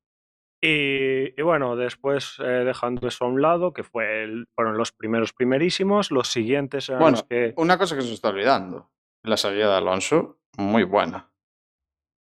Y, 0.62 1.40
y 1.40 1.42
bueno, 1.44 1.75
después 1.75 2.38
eh, 2.40 2.64
dejando 2.66 3.08
eso 3.08 3.24
a 3.25 3.28
un 3.28 3.42
lado, 3.42 3.72
que 3.72 3.84
fue 3.84 4.24
el- 4.24 4.48
fueron 4.56 4.78
los 4.78 4.92
primeros 4.92 5.32
primerísimos, 5.32 6.12
los 6.12 6.28
siguientes 6.28 6.90
eran 6.90 7.02
Bueno, 7.02 7.18
los 7.18 7.24
que. 7.28 7.54
una 7.58 7.78
cosa 7.78 7.96
que 7.96 8.02
se 8.02 8.14
está 8.14 8.30
olvidando. 8.30 8.90
La 9.25 9.38
salida 9.38 9.70
de 9.72 9.75
Alonso, 9.77 10.39
muy 10.58 10.84
buena. 10.84 11.32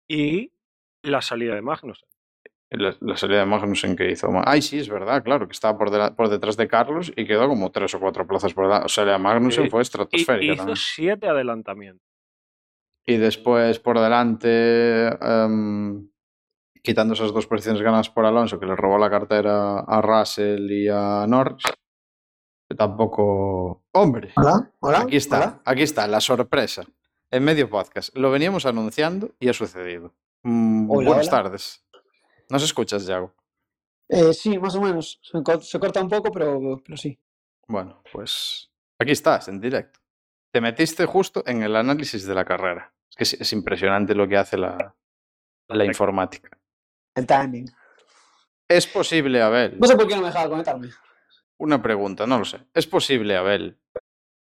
Y 0.09 0.53
la 1.03 1.23
salida 1.23 1.55
de 1.55 1.63
Magnussen. 1.63 2.09
La, 2.71 2.95
la 3.01 3.17
salida 3.17 3.39
de 3.41 3.47
Magnussen 3.47 3.97
que 3.97 4.11
hizo. 4.11 4.29
Ay, 4.45 4.61
sí, 4.63 4.79
es 4.79 4.89
verdad, 4.89 5.23
claro, 5.23 5.47
que 5.47 5.53
estaba 5.53 5.79
por, 5.79 6.29
detrás 6.29 6.57
de 6.57 6.69
Carlos 6.69 7.13
y 7.17 7.27
quedó 7.27 7.49
como 7.49 7.71
tres 7.73 7.95
o 7.95 8.01
cuatro 8.01 8.27
plazas 8.27 8.53
por 8.53 8.65
delante. 8.67 8.87
O 8.87 8.89
sea, 8.89 9.05
la 9.05 9.13
de 9.13 9.19
Magnussen 9.19 9.65
Sí, 9.65 9.71
fue 9.71 9.81
Y 9.81 9.83
estratosférica 9.83 10.53
hizo 10.53 10.57
también. 10.57 10.77
siete 10.77 11.29
adelantamientos. 11.29 12.07
Y 13.07 13.17
después 13.17 13.79
por 13.79 13.99
delante, 13.99 15.07
em, 15.09 16.11
quitando 16.83 17.15
esas 17.15 17.33
dos 17.33 17.47
posiciones 17.47 17.81
ganadas 17.81 18.11
por 18.11 18.27
Alonso, 18.27 18.61
que 18.61 18.67
le 18.67 18.77
robó 18.77 18.99
la 18.99 19.09
cartera 19.11 19.81
a 19.81 20.03
Russell 20.03 20.71
y 20.71 20.89
a 20.89 21.27
Norris, 21.27 21.63
tampoco... 22.77 23.85
¡Hombre! 23.93 24.33
Hola, 24.37 24.71
hola. 24.81 25.01
Aquí 25.01 25.17
está, 25.17 25.37
hola. 25.39 25.63
aquí 25.65 25.83
está, 25.83 26.07
la 26.07 26.21
sorpresa. 26.21 26.85
En 27.31 27.45
medio 27.45 27.69
podcast. 27.69 28.17
Lo 28.17 28.31
veníamos 28.31 28.65
anunciando 28.67 29.35
y 29.39 29.49
ha 29.49 29.53
sucedido. 29.53 30.15
Mm, 30.43 30.91
Hola, 30.91 31.09
buenas 31.11 31.29
hola. 31.29 31.43
tardes. 31.43 31.85
¿Nos 32.49 32.63
escuchas, 32.63 33.05
Yago? 33.07 33.35
Eh, 34.09 34.33
sí, 34.33 34.59
más 34.59 34.75
o 34.75 34.81
menos. 34.81 35.21
Se, 35.23 35.43
co- 35.43 35.61
se 35.61 35.79
corta 35.79 36.01
un 36.01 36.09
poco, 36.09 36.31
pero, 36.33 36.81
pero 36.85 36.97
sí. 36.97 37.19
Bueno, 37.67 38.03
pues 38.11 38.71
aquí 38.99 39.13
estás, 39.13 39.49
en 39.49 39.61
directo. 39.61 40.01
Te 40.51 40.63
metiste 40.63 41.05
justo 41.05 41.43
en 41.47 41.63
el 41.63 41.77
análisis 41.77 42.25
de 42.27 42.35
la 42.35 42.45
carrera. 42.47 42.95
Es 43.11 43.17
que 43.17 43.25
es, 43.25 43.35
es 43.35 43.53
impresionante 43.53 44.15
lo 44.15 44.27
que 44.27 44.39
hace 44.39 44.57
la, 44.57 44.95
la 45.69 45.85
informática. 45.85 46.57
El 47.15 47.27
timing. 47.27 47.67
¿Es 48.67 48.87
posible, 48.87 49.43
Abel? 49.43 49.79
No 49.79 49.87
sé 49.87 49.97
por 49.97 50.07
qué 50.09 50.15
no 50.15 50.23
me 50.23 50.29
dejaba 50.29 50.49
conectarme. 50.49 50.89
Una 51.59 51.83
pregunta, 51.83 52.27
no 52.27 52.39
lo 52.39 52.45
sé. 52.45 52.59
¿Es 52.73 52.87
posible, 52.87 53.37
Abel, 53.37 53.79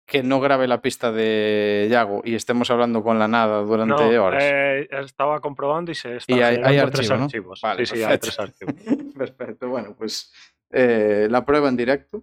que 0.07 0.23
no 0.23 0.41
grabe 0.41 0.67
la 0.67 0.81
pista 0.81 1.13
de 1.13 1.87
Yago 1.91 2.23
y 2.25 2.35
estemos 2.35 2.71
hablando 2.71 3.03
con 3.03 3.19
la 3.19 3.29
nada 3.29 3.61
durante 3.61 3.95
No, 4.17 4.25
horas? 4.25 4.43
eh, 4.45 4.89
estaba 4.91 5.41
comprobando 5.41 5.91
y 5.91 5.95
se 5.95 6.17
están 6.17 6.39
Y 6.39 6.43
hay- 6.43 6.91
tres 6.91 7.11
archivos. 7.11 7.61
Vale, 7.63 7.85
sí, 7.87 7.97
sí, 7.97 8.03
hay 8.03 8.19
tres 8.19 8.39
archivos. 8.39 8.75
Perfecto, 9.19 9.69
bueno, 9.69 9.95
pues 9.97 10.33
eh, 10.71 11.27
la 11.31 11.45
prueba 11.45 11.69
en 11.69 11.77
directo. 11.77 12.23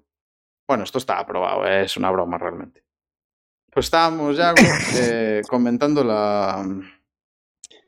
Bueno, 0.67 0.83
esto 0.83 0.97
está 0.97 1.19
aprobado, 1.19 1.65
eh, 1.67 1.83
es 1.83 1.97
una 1.97 2.09
broma 2.11 2.37
realmente. 2.37 2.83
Pues 3.71 3.85
estábamos 3.85 4.35
ya 4.37 4.53
eh, 4.95 5.41
comentando 5.47 6.03
la, 6.03 6.65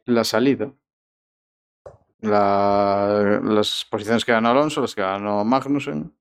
la 0.05 0.23
salida. 0.23 0.71
La- 2.21 3.39
las 3.43 3.85
posiciones 3.89 4.23
que 4.23 4.31
ganó 4.31 4.50
Alonso, 4.50 4.81
las 4.81 4.95
que 4.95 5.01
ganó 5.01 5.43
Magnussen. 5.43 6.13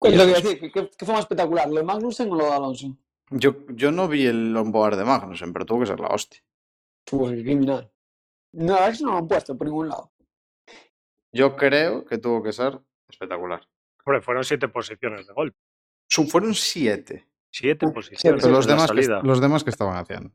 ¿Qué 0.00 0.08
es 0.08 0.16
lo 0.16 0.24
que 0.24 0.28
iba 0.30 0.38
a 0.38 0.42
decir? 0.42 0.60
¿Qué, 0.60 0.70
qué- 0.72 1.04
fue 1.04 1.14
más 1.14 1.20
espectacular? 1.24 1.68
¿Lo 1.68 1.76
de 1.76 1.82
Magnussen 1.84 2.30
o 2.30 2.36
lo 2.36 2.44
de 2.46 2.52
Alonso? 2.52 2.96
Yo, 3.30 3.66
yo 3.68 3.90
no 3.90 4.06
vi 4.08 4.26
el 4.26 4.56
onboard 4.56 4.96
de 4.96 5.04
Magnussen, 5.04 5.52
pero 5.52 5.64
tuvo 5.66 5.80
que 5.80 5.86
ser 5.86 5.98
la 6.00 6.08
hostia. 6.08 6.40
Uy, 7.12 7.36
qué 7.36 7.42
criminal. 7.44 7.90
No, 8.52 8.76
que 8.76 9.02
no 9.04 9.12
lo 9.12 9.16
han 9.18 9.28
puesto 9.28 9.56
por 9.56 9.66
ningún 9.66 9.88
lado. 9.88 10.12
Yo 11.32 11.56
creo 11.56 12.04
que 12.04 12.18
tuvo 12.18 12.42
que 12.42 12.52
ser 12.52 12.78
espectacular. 13.08 13.66
Hombre, 14.04 14.22
fueron 14.22 14.44
siete 14.44 14.68
posiciones 14.68 15.26
de 15.26 15.32
golpe. 15.32 15.58
Fueron 16.30 16.54
siete. 16.54 17.26
Siete 17.50 17.88
posiciones 17.88 18.42
Pero 18.42 18.54
los 18.54 18.66
demás, 18.66 18.90
que, 18.90 19.02
salida. 19.02 19.20
los 19.22 19.40
demás 19.40 19.64
que 19.64 19.70
estaban 19.70 19.96
haciendo. 19.96 20.30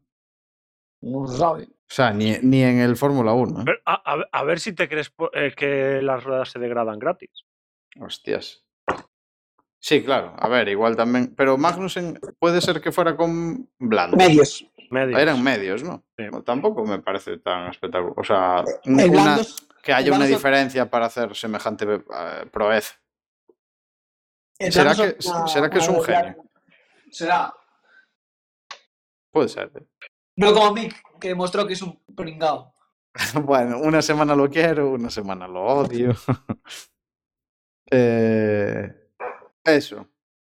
No 1.01 1.25
sabe. 1.27 1.63
O 1.63 1.93
sea, 1.93 2.11
ni, 2.13 2.37
ni 2.41 2.61
en 2.63 2.79
el 2.79 2.95
Fórmula 2.95 3.33
1. 3.33 3.61
¿eh? 3.61 3.65
A, 3.85 4.13
a- 4.13 4.27
a 4.31 4.43
ver 4.43 4.59
si 4.59 4.73
te 4.73 4.87
crees 4.89 5.13
eh, 5.33 5.53
que 5.55 6.01
las 6.01 6.23
ruedas 6.23 6.49
se 6.51 6.59
degradan 6.59 6.99
gratis. 6.99 7.45
Hostias. 7.99 8.63
Sí, 9.83 10.03
claro. 10.03 10.35
A 10.37 10.47
ver, 10.47 10.69
igual 10.69 10.95
también. 10.95 11.33
Pero 11.35 11.57
Magnussen 11.57 12.19
puede 12.39 12.61
ser 12.61 12.79
que 12.81 12.91
fuera 12.91 13.17
con 13.17 13.67
blandos. 13.79 14.17
Medios. 14.17 14.65
Medios. 14.91 15.19
Eran 15.19 15.41
medios, 15.43 15.83
¿no? 15.83 16.03
Sí. 16.17 16.25
Tampoco 16.45 16.85
me 16.85 16.99
parece 16.99 17.37
tan 17.39 17.69
espectacular. 17.71 18.13
O 18.15 18.23
sea, 18.23 18.63
una- 18.85 19.05
blandos, 19.07 19.67
que 19.81 19.91
haya 19.93 20.13
una 20.13 20.25
diferencia 20.27 20.89
para 20.89 21.07
hacer 21.07 21.35
semejante 21.35 21.87
proeza. 22.51 22.95
el 24.59 24.71
¿Será 24.71 24.93
que- 24.93 25.17
una- 25.27 25.47
será 25.47 25.69
que 25.69 25.79
es 25.79 25.87
un 25.87 26.03
genio? 26.03 26.35
Será. 27.09 27.51
Puede 29.31 29.49
ser. 29.49 29.71
¿eh? 29.75 29.85
No 30.35 30.53
como 30.53 30.73
Mick, 30.73 31.01
que 31.19 31.29
demostró 31.29 31.65
que 31.65 31.73
es 31.73 31.81
un 31.81 31.99
pringao. 32.15 32.75
Bueno, 33.43 33.79
una 33.79 34.01
semana 34.03 34.35
lo 34.35 34.47
quiero, 34.49 34.91
una 34.91 35.09
semana 35.09 35.47
lo 35.47 35.63
odio. 35.63 36.13
Eh, 37.93 39.00
eso. 39.65 40.07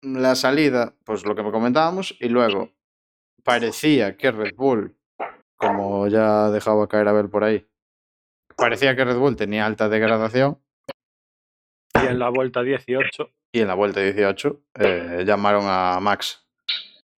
La 0.02 0.34
salida, 0.34 0.94
pues 1.04 1.24
lo 1.24 1.34
que 1.34 1.42
comentábamos, 1.42 2.16
y 2.20 2.28
luego 2.28 2.70
parecía 3.44 4.16
que 4.16 4.30
Red 4.32 4.54
Bull, 4.56 4.96
como 5.56 6.08
ya 6.08 6.50
dejaba 6.50 6.88
caer 6.88 7.08
Abel 7.08 7.28
por 7.28 7.44
ahí, 7.44 7.66
parecía 8.56 8.96
que 8.96 9.04
Red 9.04 9.16
Bull 9.18 9.36
tenía 9.36 9.64
alta 9.66 9.88
degradación 9.88 10.58
Y 12.02 12.06
en 12.06 12.18
la 12.18 12.30
vuelta 12.30 12.62
18 12.62 13.30
y 13.54 13.60
en 13.60 13.68
la 13.68 13.74
vuelta 13.74 14.00
18 14.00 14.60
eh, 14.80 15.22
llamaron 15.26 15.64
a 15.66 15.98
Max. 16.00 16.44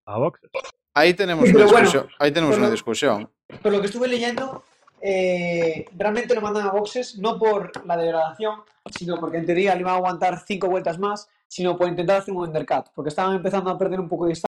a 0.07 0.19
boxes. 0.19 0.51
Ahí 0.95 1.15
tenemos 1.15 1.49
una 1.49 1.65
bueno, 1.65 1.71
discusión. 1.81 2.09
ahí 2.19 2.33
tenemos 2.33 2.55
pero- 2.55 2.65
una 2.67 2.71
discusión. 2.73 3.31
Por 3.63 3.73
lo 3.73 3.81
que 3.81 3.87
estuve 3.87 4.09
leyendo, 4.09 4.63
eh, 5.01 5.87
realmente 5.97 6.35
lo 6.35 6.41
mandan 6.41 6.67
a 6.67 6.71
boxes 6.73 7.19
no 7.19 7.39
por 7.39 7.73
la 7.87 7.97
degradación, 7.97 8.61
sino 8.91 9.19
porque 9.21 9.39
en 9.39 9.47
teoría 9.47 9.75
le 9.75 9.81
iban 9.81 9.95
a 9.95 9.97
aguantar 9.97 10.43
cinco 10.47 10.69
vueltas 10.69 10.99
más, 10.99 11.29
sino 11.49 11.77
por 11.77 11.89
intentar 11.89 12.19
hacer 12.19 12.35
un 12.35 12.49
undercut, 12.49 12.87
porque 12.95 13.09
estaban 13.09 13.37
empezando 13.37 13.71
a 13.71 13.79
perder 13.79 14.01
un 14.01 14.09
poco 14.09 14.25
de 14.25 14.31
distancia. 14.31 14.49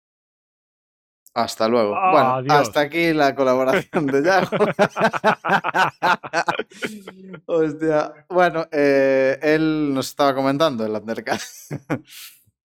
Hasta 1.33 1.67
luego. 1.69 1.95
Ah, 1.95 2.11
bueno, 2.11 2.33
adiós. 2.35 2.67
hasta 2.67 2.81
aquí 2.81 3.13
la 3.13 3.33
colaboración 3.35 4.05
de 4.05 4.21
Yago. 4.21 4.49
Hostia. 7.45 8.13
Bueno, 8.29 8.67
eh, 8.71 9.39
él 9.41 9.93
nos 9.93 10.09
estaba 10.09 10.35
comentando 10.35 10.85
el 10.85 10.91
undercut. 10.91 11.39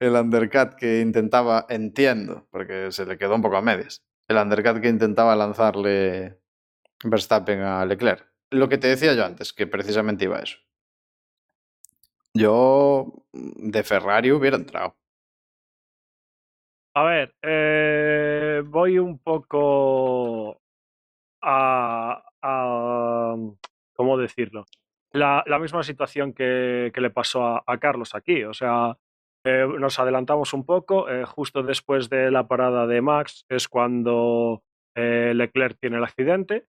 el 0.00 0.14
undercut 0.14 0.74
que 0.74 1.00
intentaba, 1.00 1.66
entiendo, 1.68 2.48
porque 2.50 2.90
se 2.90 3.06
le 3.06 3.16
quedó 3.16 3.36
un 3.36 3.42
poco 3.42 3.56
a 3.56 3.62
medias. 3.62 4.02
El 4.28 4.36
undercut 4.36 4.80
que 4.80 4.88
intentaba 4.88 5.36
lanzarle 5.36 6.40
Verstappen 7.04 7.60
a 7.60 7.86
Leclerc. 7.86 8.26
Lo 8.50 8.68
que 8.68 8.78
te 8.78 8.88
decía 8.88 9.14
yo 9.14 9.24
antes, 9.24 9.52
que 9.52 9.68
precisamente 9.68 10.24
iba 10.24 10.38
a 10.38 10.42
eso. 10.42 10.58
Yo 12.38 13.12
de 13.32 13.82
Ferrari 13.82 14.32
hubiera 14.32 14.56
entrado. 14.56 14.96
A 16.94 17.02
ver, 17.04 17.34
eh, 17.42 18.62
voy 18.64 18.98
un 18.98 19.18
poco 19.18 20.60
a, 21.42 22.22
a- 22.42 23.36
¿cómo 23.94 24.16
decirlo? 24.16 24.64
La, 25.12 25.42
la 25.46 25.58
misma 25.58 25.82
situación 25.82 26.32
que, 26.32 26.90
que 26.94 27.00
le 27.00 27.10
pasó 27.10 27.44
a, 27.46 27.62
a 27.66 27.78
Carlos 27.78 28.14
aquí. 28.14 28.44
O 28.44 28.54
sea, 28.54 28.96
eh, 29.44 29.66
nos 29.78 29.98
adelantamos 29.98 30.52
un 30.54 30.64
poco. 30.64 31.08
eh, 31.10 31.24
justo 31.24 31.62
después 31.62 32.08
de 32.08 32.30
la 32.30 32.48
parada 32.48 32.86
de 32.86 33.00
Max 33.02 33.44
es 33.48 33.68
cuando 33.68 34.62
eh, 34.96 35.32
Leclerc 35.34 35.78
tiene 35.78 35.98
el 35.98 36.04
accidente. 36.04 36.66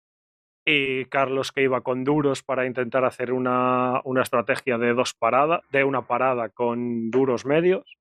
Y 0.66 1.06
Carlos 1.06 1.52
que 1.52 1.64
iba 1.64 1.82
con 1.82 2.04
duros 2.04 2.44
para 2.44 2.66
intentar 2.66 3.04
hacer 3.04 3.32
una, 3.34 4.00
una 4.04 4.22
estrategia 4.22 4.78
de 4.78 4.94
dos 4.94 5.14
paradas, 5.14 5.62
de 5.72 5.84
una 5.84 6.04
parada 6.08 6.50
con 6.50 7.10
duros 7.10 7.46
medios. 7.46 7.98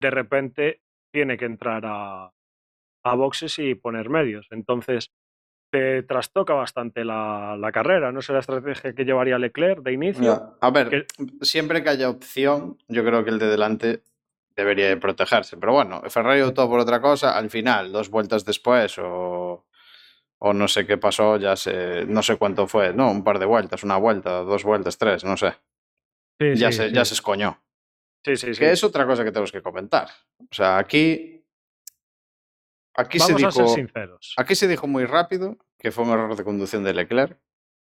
De 0.00 0.10
repente 0.10 0.82
tiene 1.12 1.38
que 1.38 1.46
entrar 1.46 1.84
a, 1.86 2.30
a 3.04 3.14
boxes 3.14 3.58
y 3.58 3.74
poner 3.74 4.10
medios. 4.10 4.46
Entonces, 4.50 5.10
te 5.72 6.02
trastoca 6.02 6.52
bastante 6.54 7.04
la, 7.04 7.56
la 7.58 7.72
carrera. 7.72 8.12
No 8.12 8.20
sé 8.22 8.32
la 8.34 8.38
estrategia 8.40 8.92
que 8.94 9.04
llevaría 9.04 9.38
Leclerc 9.38 9.80
de 9.82 9.92
inicio. 9.92 10.56
A 10.60 10.70
ver, 10.70 10.88
que- 10.90 11.06
siempre 11.40 11.82
que 11.82 11.88
haya 11.90 12.10
opción, 12.10 12.78
yo 12.88 13.04
creo 13.04 13.24
que 13.24 13.30
el 13.30 13.38
de 13.38 13.48
delante 13.48 14.02
debería 14.54 14.88
de 14.88 14.96
protegerse. 14.96 15.56
Pero 15.56 15.72
bueno, 15.72 16.02
Ferrari 16.08 16.40
optó 16.42 16.68
por 16.68 16.80
otra 16.80 17.00
cosa. 17.00 17.36
Al 17.36 17.50
final, 17.50 17.90
dos 17.92 18.10
vueltas 18.10 18.44
después 18.44 18.96
o, 18.98 19.65
o 20.48 20.52
no 20.54 20.68
sé 20.68 20.86
qué 20.86 20.96
pasó, 20.98 21.36
ya 21.36 21.56
sé, 21.56 22.04
no 22.06 22.22
sé 22.22 22.36
cuánto 22.36 22.66
fue, 22.66 22.92
¿no? 22.92 23.10
Un 23.10 23.24
par 23.24 23.38
de 23.38 23.46
vueltas, 23.46 23.82
una 23.84 23.96
vuelta, 23.96 24.30
dos 24.42 24.64
vueltas, 24.64 24.98
tres, 24.98 25.24
no 25.24 25.36
sé. 25.36 25.54
Sí, 26.40 26.54
ya, 26.56 26.70
sí, 26.70 26.78
se, 26.78 26.88
sí. 26.88 26.94
ya 26.94 27.04
se 27.04 27.14
escoñó. 27.14 27.62
Sí, 28.24 28.36
sí, 28.36 28.54
sí. 28.54 28.58
Que 28.60 28.70
es 28.72 28.82
otra 28.84 29.06
cosa 29.06 29.24
que 29.24 29.30
tenemos 29.30 29.52
que 29.52 29.62
comentar. 29.62 30.08
O 30.40 30.54
sea, 30.54 30.78
aquí... 30.78 31.44
Aquí 32.96 33.18
Vamos 33.18 33.40
se 33.40 33.46
a 33.46 33.50
ser 33.50 33.62
dijo... 33.64 33.74
sinceros. 33.74 34.34
Aquí 34.38 34.54
se 34.54 34.68
dijo 34.68 34.86
muy 34.86 35.04
rápido 35.04 35.56
que 35.78 35.92
fue 35.92 36.04
un 36.04 36.10
error 36.10 36.34
de 36.34 36.44
conducción 36.44 36.82
de 36.82 36.94
Leclerc. 36.94 37.38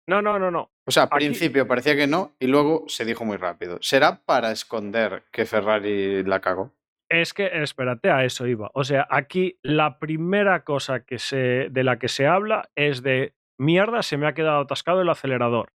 No, 0.06 0.20
no, 0.22 0.38
no, 0.38 0.50
no. 0.50 0.70
O 0.86 0.90
sea, 0.90 1.04
al 1.04 1.08
Aquí- 1.12 1.26
principio 1.26 1.66
parecía 1.66 1.96
que 1.96 2.06
no 2.06 2.34
y 2.38 2.46
luego 2.48 2.84
se 2.88 3.04
dijo 3.04 3.24
muy 3.24 3.36
rápido. 3.36 3.78
¿Será 3.80 4.22
para 4.24 4.50
esconder 4.52 5.24
que 5.30 5.46
Ferrari 5.46 6.22
la 6.24 6.40
cagó? 6.40 6.72
Es 7.10 7.34
que, 7.34 7.50
espérate, 7.52 8.08
a 8.10 8.24
eso 8.24 8.46
iba. 8.46 8.70
O 8.72 8.84
sea, 8.84 9.06
aquí 9.10 9.58
la 9.62 9.98
primera 9.98 10.62
cosa 10.62 11.00
que 11.00 11.18
se, 11.18 11.68
de 11.68 11.84
la 11.84 11.98
que 11.98 12.06
se 12.06 12.26
habla 12.26 12.70
es 12.76 13.02
de 13.02 13.34
mierda, 13.58 14.02
se 14.02 14.16
me 14.16 14.28
ha 14.28 14.34
quedado 14.34 14.60
atascado 14.60 15.02
el 15.02 15.08
acelerador. 15.08 15.72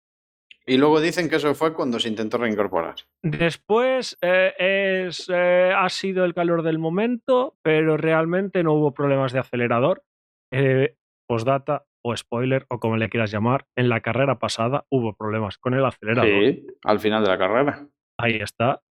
Y 0.67 0.79
luego 0.79 1.01
dicen 1.01 1.29
que 1.29 1.37
eso 1.37 1.55
fue 1.55 1.75
cuando 1.75 1.99
se 1.99 2.09
intentó 2.09 2.39
reincorporar. 2.39 2.95
Después 3.23 4.17
eh, 4.23 5.05
es, 5.07 5.29
eh, 5.29 5.73
ha 5.77 5.89
sido 5.89 6.25
el 6.25 6.35
calor 6.35 6.63
del 6.63 6.79
momento, 6.79 7.59
pero 7.63 7.97
realmente 7.97 8.63
no 8.63 8.73
hubo 8.73 8.95
problemas 8.95 9.33
de 9.33 9.41
acelerador. 9.41 10.05
Eh, 10.53 10.97
postdata, 11.27 11.85
o 12.03 12.17
spoiler 12.17 12.67
o 12.69 12.79
como 12.79 12.97
le 12.97 13.09
quieras 13.09 13.31
llamar, 13.31 13.67
en 13.77 13.89
la 13.89 14.01
carrera 14.01 14.39
pasada 14.39 14.87
hubo 14.91 15.17
problemas 15.17 15.59
con 15.59 15.75
el 15.75 15.85
acelerador. 15.85 16.45
Sí, 16.45 16.67
al 16.85 17.01
final 17.01 17.25
de 17.25 17.29
la 17.29 17.39
carrera. 17.39 17.89
Ahí 18.19 18.37
está. 18.37 18.83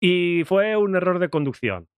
Y 0.00 0.44
fue 0.44 0.76
un 0.76 0.94
error 0.96 1.18
de 1.18 1.28
conducción. 1.30 1.88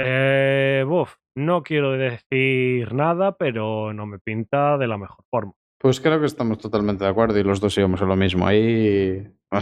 Eh, 0.00 0.84
buf, 0.86 1.14
no 1.36 1.62
quiero 1.62 1.92
decir 1.92 2.92
nada, 2.94 3.36
pero 3.36 3.92
no 3.92 4.06
me 4.06 4.18
pinta 4.18 4.76
de 4.78 4.86
la 4.86 4.98
mejor 4.98 5.24
forma. 5.30 5.52
Pues 5.80 6.00
creo 6.00 6.18
que 6.20 6.26
estamos 6.26 6.58
totalmente 6.58 7.04
de 7.04 7.10
acuerdo 7.10 7.38
y 7.38 7.44
los 7.44 7.60
dos 7.60 7.76
íbamos 7.78 8.02
a 8.02 8.04
lo 8.04 8.16
mismo. 8.16 8.46
Ahí. 8.46 9.26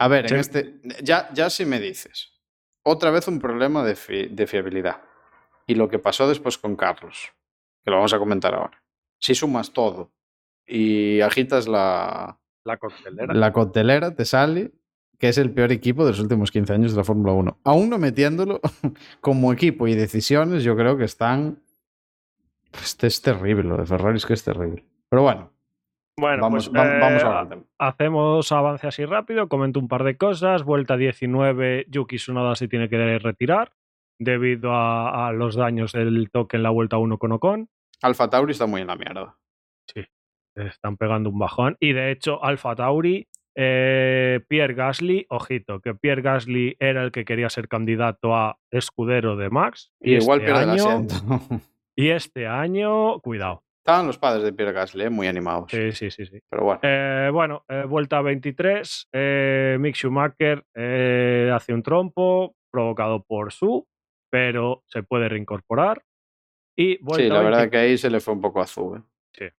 A 0.00 0.08
ver, 0.08 0.28
Sí. 0.28 0.34
en 0.34 0.40
este. 0.40 0.80
Ya, 1.02 1.28
ya 1.32 1.50
si 1.50 1.64
me 1.64 1.78
dices. 1.80 2.32
Otra 2.84 3.10
vez 3.10 3.28
un 3.28 3.38
problema 3.38 3.84
de, 3.84 3.94
fi- 3.94 4.26
de 4.26 4.46
fiabilidad. 4.46 5.02
Y 5.66 5.74
lo 5.76 5.88
que 5.88 5.98
pasó 5.98 6.28
después 6.28 6.58
con 6.58 6.76
Carlos, 6.76 7.32
que 7.84 7.90
lo 7.90 7.96
vamos 7.96 8.12
a 8.12 8.18
comentar 8.18 8.54
ahora. 8.54 8.82
Si 9.18 9.34
sumas 9.34 9.72
todo 9.72 10.12
y 10.66 11.20
agitas 11.22 11.66
la, 11.68 12.38
La 12.64 12.76
coctelera. 12.76 13.32
la 13.32 13.52
coctelera, 13.52 14.14
te 14.14 14.24
sale 14.26 14.72
que 15.24 15.30
es 15.30 15.38
el 15.38 15.52
peor 15.54 15.72
equipo 15.72 16.04
de 16.04 16.10
los 16.10 16.20
últimos 16.20 16.50
15 16.50 16.74
años 16.74 16.90
de 16.92 16.98
la 16.98 17.04
Fórmula 17.04 17.32
1. 17.32 17.60
Aún 17.64 17.88
no 17.88 17.96
metiéndolo 17.96 18.60
como 19.22 19.54
equipo 19.54 19.88
y 19.88 19.94
decisiones, 19.94 20.62
yo 20.64 20.76
creo 20.76 20.98
que 20.98 21.04
están. 21.04 21.62
Pues 22.70 22.98
es 23.02 23.22
terrible, 23.22 23.62
lo 23.62 23.78
de 23.78 23.86
Ferrari 23.86 24.18
es 24.18 24.26
que 24.26 24.34
es 24.34 24.44
terrible. 24.44 24.84
Pero 25.08 25.22
bueno, 25.22 25.50
Bueno, 26.18 26.42
vamos, 26.42 26.68
pues, 26.68 26.78
vam- 26.78 27.00
vamos 27.00 27.52
eh. 27.52 27.62
Hacemos 27.78 28.52
avance 28.52 28.86
así 28.86 29.06
rápido, 29.06 29.48
comento 29.48 29.80
un 29.80 29.88
par 29.88 30.04
de 30.04 30.18
cosas. 30.18 30.62
Vuelta 30.62 30.98
19, 30.98 31.86
Yuki 31.88 32.16
Tsunoda 32.16 32.54
se 32.54 32.68
tiene 32.68 32.90
que 32.90 33.18
retirar 33.18 33.72
debido 34.18 34.72
a, 34.74 35.28
a 35.28 35.32
los 35.32 35.54
daños 35.56 35.92
del 35.92 36.28
toque 36.30 36.58
en 36.58 36.64
la 36.64 36.70
vuelta 36.70 36.98
1 36.98 37.16
con 37.16 37.32
Ocon. 37.32 37.70
Alfa 38.02 38.28
Tauri 38.28 38.52
está 38.52 38.66
muy 38.66 38.82
en 38.82 38.88
la 38.88 38.96
mierda. 38.96 39.38
Están 40.54 40.98
pegando 40.98 41.30
un 41.30 41.38
bajón. 41.38 41.76
Y 41.80 41.94
de 41.94 42.10
hecho, 42.12 42.44
Alfa 42.44 42.76
Tauri, 42.76 43.26
eh, 43.54 44.40
Pierre 44.48 44.74
Gasly, 44.74 45.26
ojito, 45.28 45.80
que 45.80 45.94
Pierre 45.94 46.22
Gasly 46.22 46.76
era 46.78 47.02
el 47.02 47.12
que 47.12 47.24
quería 47.24 47.48
ser 47.50 47.68
candidato 47.68 48.34
a 48.34 48.58
escudero 48.70 49.36
de 49.36 49.50
Max. 49.50 49.92
Y 50.00 50.16
igual 50.16 50.40
este 50.40 50.52
pierde 50.52 50.62
el 50.64 50.70
año, 50.70 50.84
asiento. 50.84 51.14
Y 51.96 52.08
este 52.10 52.46
año, 52.48 53.20
cuidado. 53.20 53.62
Estaban 53.78 54.06
los 54.06 54.18
padres 54.18 54.42
de 54.42 54.52
Pierre 54.52 54.72
Gasly, 54.72 55.04
eh, 55.04 55.10
muy 55.10 55.26
animados. 55.28 55.70
Sí, 55.70 55.92
sí, 55.92 56.10
sí, 56.10 56.26
sí. 56.26 56.40
Pero 56.50 56.64
bueno, 56.64 56.80
Eh, 56.82 57.30
bueno, 57.32 57.64
eh, 57.68 57.84
vuelta 57.86 58.20
23, 58.22 59.08
eh, 59.12 59.76
Mick 59.78 59.94
Schumacher 59.94 60.64
hace 61.54 61.72
un 61.72 61.82
trompo 61.82 62.56
provocado 62.72 63.22
por 63.22 63.52
su, 63.52 63.86
pero 64.30 64.82
se 64.86 65.02
puede 65.04 65.28
reincorporar. 65.28 66.02
Y 66.76 66.96
vuelta 67.04 67.22
sí, 67.22 67.28
la 67.28 67.38
20 67.42 67.50
verdad 67.50 67.70
que 67.70 67.76
ahí 67.76 67.96
se 67.96 68.10
le 68.10 68.18
fue 68.18 68.34
un 68.34 68.40
poco 68.40 68.60
azul. 68.60 69.04
eh. 69.38 69.52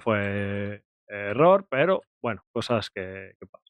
fue 0.00 0.82
error, 1.08 1.66
pero 1.68 2.02
bueno, 2.22 2.42
cosas 2.52 2.90
que, 2.90 3.32
que 3.38 3.46
pasan. 3.46 3.64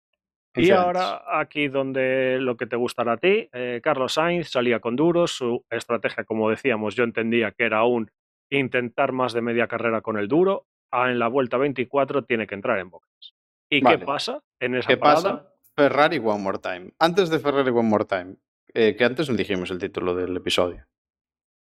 Y 0.56 0.70
ahora 0.70 1.22
aquí 1.40 1.66
donde 1.66 2.38
lo 2.40 2.56
que 2.56 2.66
te 2.66 2.76
gustará 2.76 3.12
a 3.14 3.16
ti, 3.16 3.48
eh, 3.52 3.80
Carlos 3.82 4.14
Sainz 4.14 4.50
salía 4.50 4.78
con 4.78 4.94
duros, 4.94 5.32
su 5.32 5.64
estrategia, 5.68 6.22
como 6.24 6.48
decíamos, 6.48 6.94
yo 6.94 7.02
entendía 7.02 7.50
que 7.50 7.64
era 7.64 7.82
un 7.84 8.08
intentar 8.50 9.10
más 9.10 9.32
de 9.32 9.40
media 9.42 9.66
carrera 9.66 10.00
con 10.00 10.16
el 10.16 10.28
duro, 10.28 10.66
ah, 10.92 11.10
en 11.10 11.18
la 11.18 11.26
vuelta 11.26 11.56
24 11.56 12.24
tiene 12.24 12.46
que 12.46 12.54
entrar 12.54 12.78
en 12.78 12.90
boxes. 12.90 13.34
¿Y 13.68 13.80
Vale. 13.80 13.98
qué 13.98 14.04
pasa 14.06 14.40
en 14.60 14.76
esa 14.76 14.88
¿Qué 14.88 14.96
parada? 14.96 15.38
pasa? 15.42 15.54
Ferrari 15.76 16.18
One 16.18 16.40
More 16.42 16.58
Time. 16.58 16.92
Antes 17.00 17.30
de 17.30 17.40
Ferrari 17.40 17.70
One 17.70 17.88
More 17.88 18.04
Time, 18.04 18.36
eh, 18.72 18.94
que 18.94 19.04
antes 19.04 19.28
no 19.28 19.34
dijimos 19.36 19.72
el 19.72 19.78
título 19.78 20.14
del 20.14 20.36
episodio. 20.36 20.86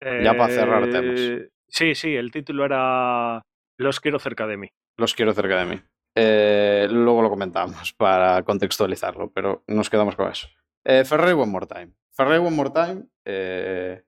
Ya 0.02 0.36
para 0.38 0.54
cerrar 0.54 0.84
temas. 0.90 1.20
Eh, 1.20 1.50
Sí, 1.70 1.96
sí, 1.96 2.16
el 2.16 2.32
título 2.32 2.64
era 2.64 3.42
Los 3.78 4.00
quiero 4.00 4.20
cerca 4.20 4.48
de 4.48 4.56
mí. 4.58 4.70
Los 4.98 5.14
quiero 5.14 5.34
cerca 5.34 5.60
de 5.60 5.66
mí. 5.66 5.82
Eh, 6.16 6.88
luego 6.90 7.22
lo 7.22 7.30
comentamos 7.30 7.94
para 7.98 8.44
contextualizarlo, 8.44 9.32
pero 9.32 9.64
nos 9.68 9.90
quedamos 9.90 10.16
con 10.16 10.32
eso. 10.32 10.48
Eh, 10.84 11.06
Ferrari 11.06 11.34
One 11.34 11.52
More 11.52 11.68
Time. 11.68 11.94
Ferrari 12.12 12.40
One 12.40 12.56
More 12.56 12.72
Time. 12.72 13.04
eh, 13.26 14.04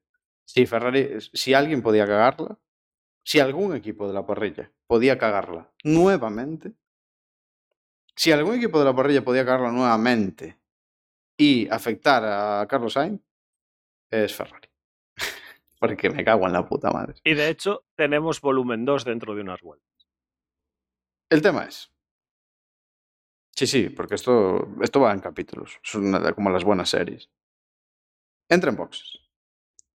si 0.46 0.66
Ferrari, 0.66 1.22
si 1.22 1.54
alguien 1.54 1.84
podía 1.84 2.08
cagarla, 2.08 2.58
si 3.24 3.40
algún 3.40 3.76
equipo 3.76 4.08
de 4.08 4.16
la 4.16 4.26
parrilla 4.26 4.72
podía 4.88 5.20
cagarla 5.20 5.72
nuevamente, 5.84 6.74
si 8.16 8.32
algún 8.32 8.56
equipo 8.56 8.80
de 8.80 8.86
la 8.86 8.96
parrilla 8.96 9.24
podía 9.24 9.46
cagarla 9.46 9.72
nuevamente 9.72 10.58
y 11.38 11.70
afectar 11.70 12.24
a 12.26 12.66
Carlos 12.68 12.94
Sainz, 12.94 13.22
es 14.10 14.36
Ferrari. 14.36 14.70
Porque 15.80 16.10
me 16.10 16.24
cago 16.24 16.48
en 16.48 16.54
la 16.54 16.68
puta 16.68 16.90
madre. 16.90 17.14
Y 17.24 17.36
de 17.36 17.50
hecho, 17.50 17.86
tenemos 17.96 18.42
volumen 18.42 18.86
2 18.86 19.06
dentro 19.06 19.36
de 19.36 19.42
unas 19.42 19.62
vueltas. 19.62 19.89
El 21.30 21.42
tema 21.42 21.66
es. 21.66 21.92
Sí, 23.56 23.68
sí, 23.68 23.90
porque 23.90 24.16
esto, 24.16 24.70
esto 24.82 25.02
va 25.02 25.14
en 25.14 25.20
capítulos. 25.20 25.80
Es 25.84 26.34
como 26.34 26.50
las 26.50 26.64
buenas 26.64 26.90
series. 26.90 27.30
Entra 28.50 28.72
en 28.72 28.78
boxes. 28.78 29.20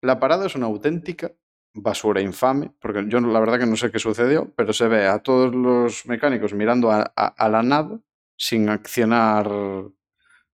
La 0.02 0.20
parada 0.20 0.46
es 0.46 0.56
una 0.56 0.66
auténtica 0.66 1.32
basura 1.74 2.22
infame, 2.22 2.72
porque 2.80 3.06
yo 3.08 3.20
la 3.20 3.40
verdad 3.40 3.60
que 3.60 3.66
no 3.66 3.76
sé 3.76 3.92
qué 3.92 4.00
sucedió, 4.00 4.52
pero 4.56 4.74
se 4.74 4.88
ve 4.88 5.08
a 5.08 5.20
todos 5.20 5.56
los 5.56 6.06
mecánicos 6.06 6.54
mirando 6.54 6.92
a, 6.92 7.50
la 7.50 7.64
nada 7.64 8.00
sin 8.38 8.70
accionar. 8.70 9.50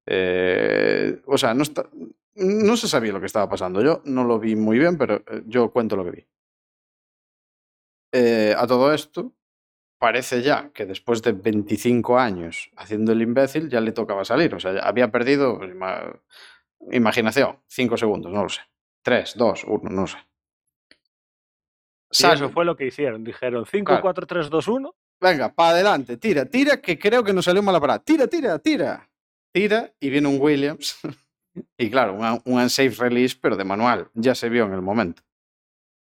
eh, 0.06 1.22
o 1.26 1.38
sea, 1.38 1.54
no, 1.54 1.64
está, 1.64 1.90
no 2.36 2.78
se 2.78 2.88
sabía 2.88 3.12
lo 3.14 3.20
que 3.20 3.26
estaba 3.26 3.50
pasando. 3.50 3.82
Yo 3.82 4.02
no 4.06 4.24
lo 4.24 4.40
vi 4.40 4.56
muy 4.56 4.80
bien, 4.80 4.98
pero 4.98 5.16
eh, 5.16 5.44
yo 5.48 5.72
cuento 5.72 5.96
lo 5.96 6.06
que 6.06 6.12
vi. 6.12 6.28
Eh, 8.12 8.56
a 8.58 8.66
todo 8.66 8.94
esto, 8.94 9.34
parece 10.00 10.42
ya 10.42 10.72
que 10.74 10.86
después 10.86 11.22
de 11.22 11.34
25 11.34 12.18
años 12.18 12.72
haciendo 12.78 13.12
el 13.12 13.22
imbécil 13.22 13.70
ya 13.70 13.82
le 13.82 13.92
tocaba 13.92 14.26
salir. 14.26 14.56
O 14.56 14.60
sea, 14.60 14.72
había 14.80 15.12
perdido, 15.12 15.60
ima- 15.60 16.20
imaginación, 16.92 17.60
5 17.68 17.98
segundos, 17.98 18.32
no 18.32 18.44
lo 18.44 18.50
sé. 18.50 18.62
3, 19.04 19.34
2, 19.38 19.64
1, 19.68 19.90
no 19.90 20.02
lo 20.02 20.08
sé. 20.08 20.18
Y 22.12 22.26
eso 22.34 22.50
fue 22.50 22.66
lo 22.66 22.76
que 22.76 22.88
hicieron. 22.88 23.24
Dijeron 23.24 23.66
5, 23.66 23.86
Claro. 23.86 24.02
4, 24.02 24.26
3, 24.26 24.50
2, 24.50 24.68
1. 24.68 24.96
Venga, 25.22 25.54
para 25.54 25.72
adelante, 25.72 26.18
tira, 26.18 26.46
tira, 26.46 26.82
que 26.82 26.98
creo 26.98 27.24
que 27.24 27.34
nos 27.34 27.46
salió 27.46 27.62
mala 27.62 27.80
parada. 27.80 28.00
Tira, 28.00 28.28
tira, 28.28 28.58
tira. 28.60 29.10
Tira 29.54 29.94
y 30.00 30.10
viene 30.10 30.28
un 30.28 30.40
Williams. 30.42 31.00
y 31.78 31.90
claro, 31.90 32.14
un, 32.14 32.42
un 32.46 32.62
unsafe 32.62 32.90
release, 32.98 33.38
pero 33.40 33.56
de 33.58 33.64
manual. 33.66 34.10
Ya 34.14 34.34
se 34.34 34.50
vio 34.50 34.66
en 34.66 34.74
el 34.74 34.82
momento. 34.82 35.22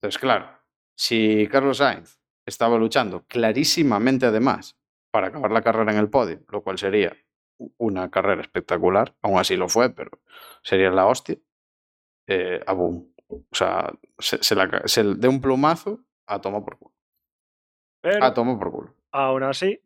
Entonces, 0.00 0.20
claro, 0.20 0.50
si 0.96 1.46
Carlos 1.50 1.78
Sainz 1.78 2.18
estaba 2.46 2.78
luchando 2.78 3.24
clarísimamente 3.26 4.26
además 4.26 4.76
para 5.10 5.28
acabar 5.28 5.50
la 5.52 5.62
carrera 5.62 5.92
en 5.92 5.98
el 5.98 6.10
podio, 6.10 6.40
lo 6.50 6.62
cual 6.62 6.78
sería 6.78 7.16
una 7.78 8.10
carrera 8.10 8.42
espectacular, 8.42 9.14
aún 9.22 9.38
así 9.38 9.56
lo 9.56 9.68
fue, 9.68 9.90
pero 9.90 10.10
sería 10.62 10.90
la 10.90 11.06
hostia, 11.06 11.36
eh, 12.26 12.60
a 12.66 12.72
boom. 12.72 13.12
O 13.28 13.42
sea, 13.52 13.92
se, 14.18 14.42
se 14.42 14.54
la 14.54 14.82
se- 14.86 15.14
de 15.14 15.28
un 15.28 15.40
plumazo 15.40 16.00
a 16.26 16.40
toma 16.40 16.64
por 16.64 16.78
culo. 16.78 16.94
Pero 18.02 18.24
A 18.24 18.34
toma 18.34 18.58
por 18.58 18.70
culo. 18.70 18.94
aún 19.12 19.42
así, 19.44 19.80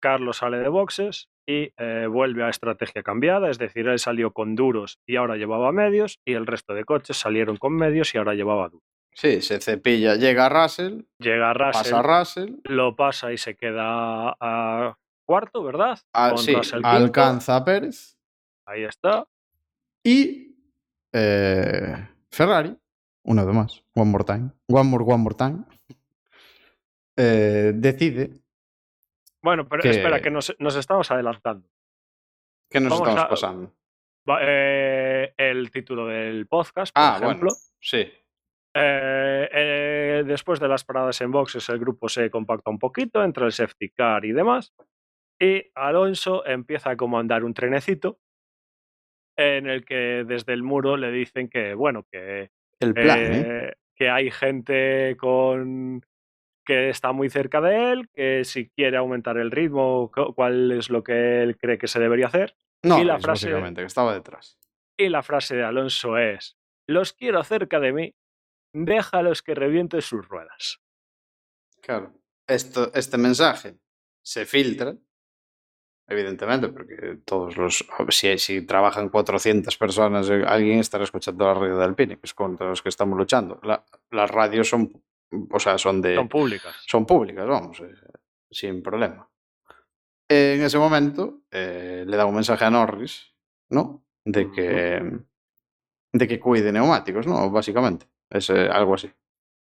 Carlos 0.00 0.38
sale 0.38 0.58
de 0.58 0.68
boxes 0.68 1.30
y 1.46 1.72
eh, 1.78 2.06
vuelve 2.10 2.42
a 2.44 2.50
estrategia 2.50 3.02
cambiada. 3.02 3.48
Es 3.50 3.58
decir, 3.58 3.88
él 3.88 3.98
salió 3.98 4.32
con 4.32 4.54
duros 4.54 5.00
y 5.06 5.16
ahora 5.16 5.36
llevaba 5.36 5.72
medios, 5.72 6.20
y 6.26 6.34
el 6.34 6.46
resto 6.46 6.74
de 6.74 6.84
coches 6.84 7.16
salieron 7.16 7.56
con 7.56 7.74
medios 7.74 8.14
y 8.14 8.18
ahora 8.18 8.34
llevaba 8.34 8.68
duros. 8.68 8.86
Sí, 9.14 9.40
se 9.42 9.60
cepilla, 9.60 10.16
llega 10.16 10.48
Russell, 10.48 11.02
Llega 11.18 11.52
Russell, 11.54 11.72
pasa 11.92 12.02
Russell, 12.02 12.54
lo 12.64 12.96
pasa 12.96 13.32
y 13.32 13.38
se 13.38 13.56
queda 13.56 14.34
a 14.40 14.98
cuarto, 15.24 15.62
¿verdad? 15.62 15.98
sí, 16.36 16.54
alcanza 16.82 17.56
a 17.56 17.64
Pérez 17.64 18.18
Ahí 18.66 18.82
está. 18.84 19.26
y 20.04 20.56
eh, 21.12 22.08
Ferrari, 22.30 22.76
una 23.24 23.44
vez 23.44 23.54
más, 23.54 23.84
one 23.94 24.10
more 24.10 24.24
time, 24.24 24.50
one 24.68 24.88
more, 24.90 25.04
one 25.06 25.22
more 25.22 25.34
time, 25.36 25.64
eh, 27.16 27.72
decide 27.74 28.30
Bueno, 29.42 29.68
pero 29.68 29.82
Que- 29.82 29.90
espera, 29.90 30.20
que 30.20 30.30
nos, 30.30 30.54
nos 30.58 30.74
estamos 30.76 31.10
adelantando. 31.10 31.68
que 32.70 32.80
nos 32.80 32.90
Vamos 32.90 33.08
estamos 33.08 33.24
a- 33.24 33.28
pasando. 33.28 33.74
Eh, 34.40 35.34
el 35.36 35.70
título 35.70 36.06
del 36.06 36.46
podcast, 36.48 36.92
por 36.94 37.02
Ah, 37.02 37.18
ejemplo. 37.22 37.50
bueno, 37.50 37.56
sí. 37.78 38.10
Eh, 38.76 39.48
eh, 39.52 40.24
después 40.26 40.58
de 40.60 40.68
las 40.68 40.84
paradas 40.84 41.20
en 41.20 41.30
boxes, 41.30 41.68
el 41.68 41.78
grupo 41.78 42.08
se 42.08 42.28
compacta 42.30 42.70
un 42.70 42.78
poquito 42.78 43.22
entre 43.22 43.44
el 43.46 43.52
safety 43.52 43.90
car 43.90 44.24
y 44.24 44.32
demás. 44.32 44.74
Y 45.40 45.70
Alonso 45.74 46.44
empieza 46.46 46.90
a 46.90 46.96
comandar 46.96 47.44
un 47.44 47.54
trenecito 47.54 48.18
en 49.36 49.66
el 49.68 49.84
que 49.84 50.24
desde 50.26 50.52
el 50.52 50.62
muro 50.62 50.96
le 50.96 51.10
dicen 51.10 51.48
que, 51.48 51.74
bueno, 51.74 52.04
que, 52.10 52.50
El 52.80 52.94
plan, 52.94 53.18
¿eh? 53.32 53.72
que 53.96 54.10
hay 54.10 54.30
gente 54.30 55.16
con 55.18 56.04
que 56.66 56.88
está 56.88 57.12
muy 57.12 57.28
cerca 57.28 57.60
de 57.60 57.92
él, 57.92 58.08
que 58.14 58.42
si 58.44 58.70
quiere 58.70 58.96
aumentar 58.96 59.36
el 59.36 59.50
ritmo, 59.50 60.10
cu- 60.10 60.34
cuál 60.34 60.72
es 60.72 60.88
lo 60.88 61.02
que 61.04 61.42
él 61.42 61.58
cree 61.58 61.76
que 61.76 61.88
se 61.88 62.00
debería 62.00 62.26
hacer. 62.28 62.56
No, 62.82 62.98
y 62.98 63.04
la 63.04 63.16
es 63.16 63.22
frase- 63.22 63.46
básicamente, 63.50 63.82
que 63.82 63.86
estaba 63.86 64.14
detrás. 64.14 64.58
Y 64.96 65.08
la 65.10 65.22
frase 65.22 65.56
de 65.56 65.64
Alonso 65.64 66.16
es, 66.16 66.56
los 66.88 67.12
quiero 67.12 67.42
cerca 67.44 67.80
de 67.80 67.92
mí, 67.92 68.14
déjalos 68.74 69.42
que 69.42 69.54
revienten 69.54 70.02
sus 70.02 70.28
ruedas. 70.28 70.80
Claro. 71.80 72.12
Esto, 72.46 72.92
este 72.94 73.16
mensaje 73.16 73.78
se 74.22 74.44
filtra, 74.44 74.94
evidentemente, 76.06 76.68
porque 76.68 77.18
todos 77.24 77.56
los. 77.56 77.84
Si, 78.10 78.36
si 78.38 78.62
trabajan 78.66 79.08
400 79.08 79.76
personas, 79.78 80.28
eh, 80.28 80.42
alguien 80.46 80.80
estará 80.80 81.04
escuchando 81.04 81.46
la 81.46 81.54
radio 81.54 81.74
del 81.78 81.88
Alpine, 81.88 82.16
que 82.18 82.26
es 82.26 82.34
contra 82.34 82.68
los 82.68 82.82
que 82.82 82.90
estamos 82.90 83.16
luchando. 83.18 83.58
La- 83.62 83.84
las 84.10 84.30
radios 84.30 84.68
son. 84.68 84.92
O 85.50 85.58
sea, 85.58 85.78
son 85.78 86.02
de. 86.02 86.14
Son 86.16 86.28
públicas. 86.28 86.76
son 86.86 87.06
públicas, 87.06 87.46
vamos, 87.46 87.80
eh, 87.80 87.94
sin 88.50 88.82
problema. 88.82 89.28
En 90.28 90.62
ese 90.62 90.78
momento 90.78 91.42
eh, 91.50 92.04
le 92.06 92.16
da 92.16 92.24
un 92.26 92.34
mensaje 92.34 92.64
a 92.64 92.70
Norris, 92.70 93.32
¿no? 93.70 94.06
De 94.24 94.50
que, 94.50 95.02
de 96.12 96.28
que 96.28 96.40
cuide 96.40 96.72
neumáticos, 96.72 97.26
¿no? 97.26 97.50
Básicamente, 97.50 98.06
es 98.30 98.50
eh, 98.50 98.68
algo 98.68 98.94
así. 98.94 99.10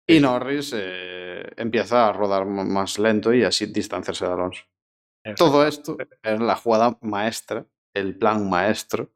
Y 0.07 0.19
Norris 0.19 0.73
eh, 0.75 1.51
empieza 1.55 2.07
a 2.07 2.13
rodar 2.13 2.45
más 2.45 2.97
lento 2.97 3.33
y 3.33 3.43
así 3.43 3.67
distanciarse 3.67 4.25
de 4.25 4.33
Alonso. 4.33 4.63
Todo 5.35 5.67
esto 5.67 5.97
es 6.23 6.39
la 6.39 6.55
jugada 6.55 6.97
maestra, 7.01 7.65
el 7.93 8.17
plan 8.17 8.49
maestro 8.49 9.11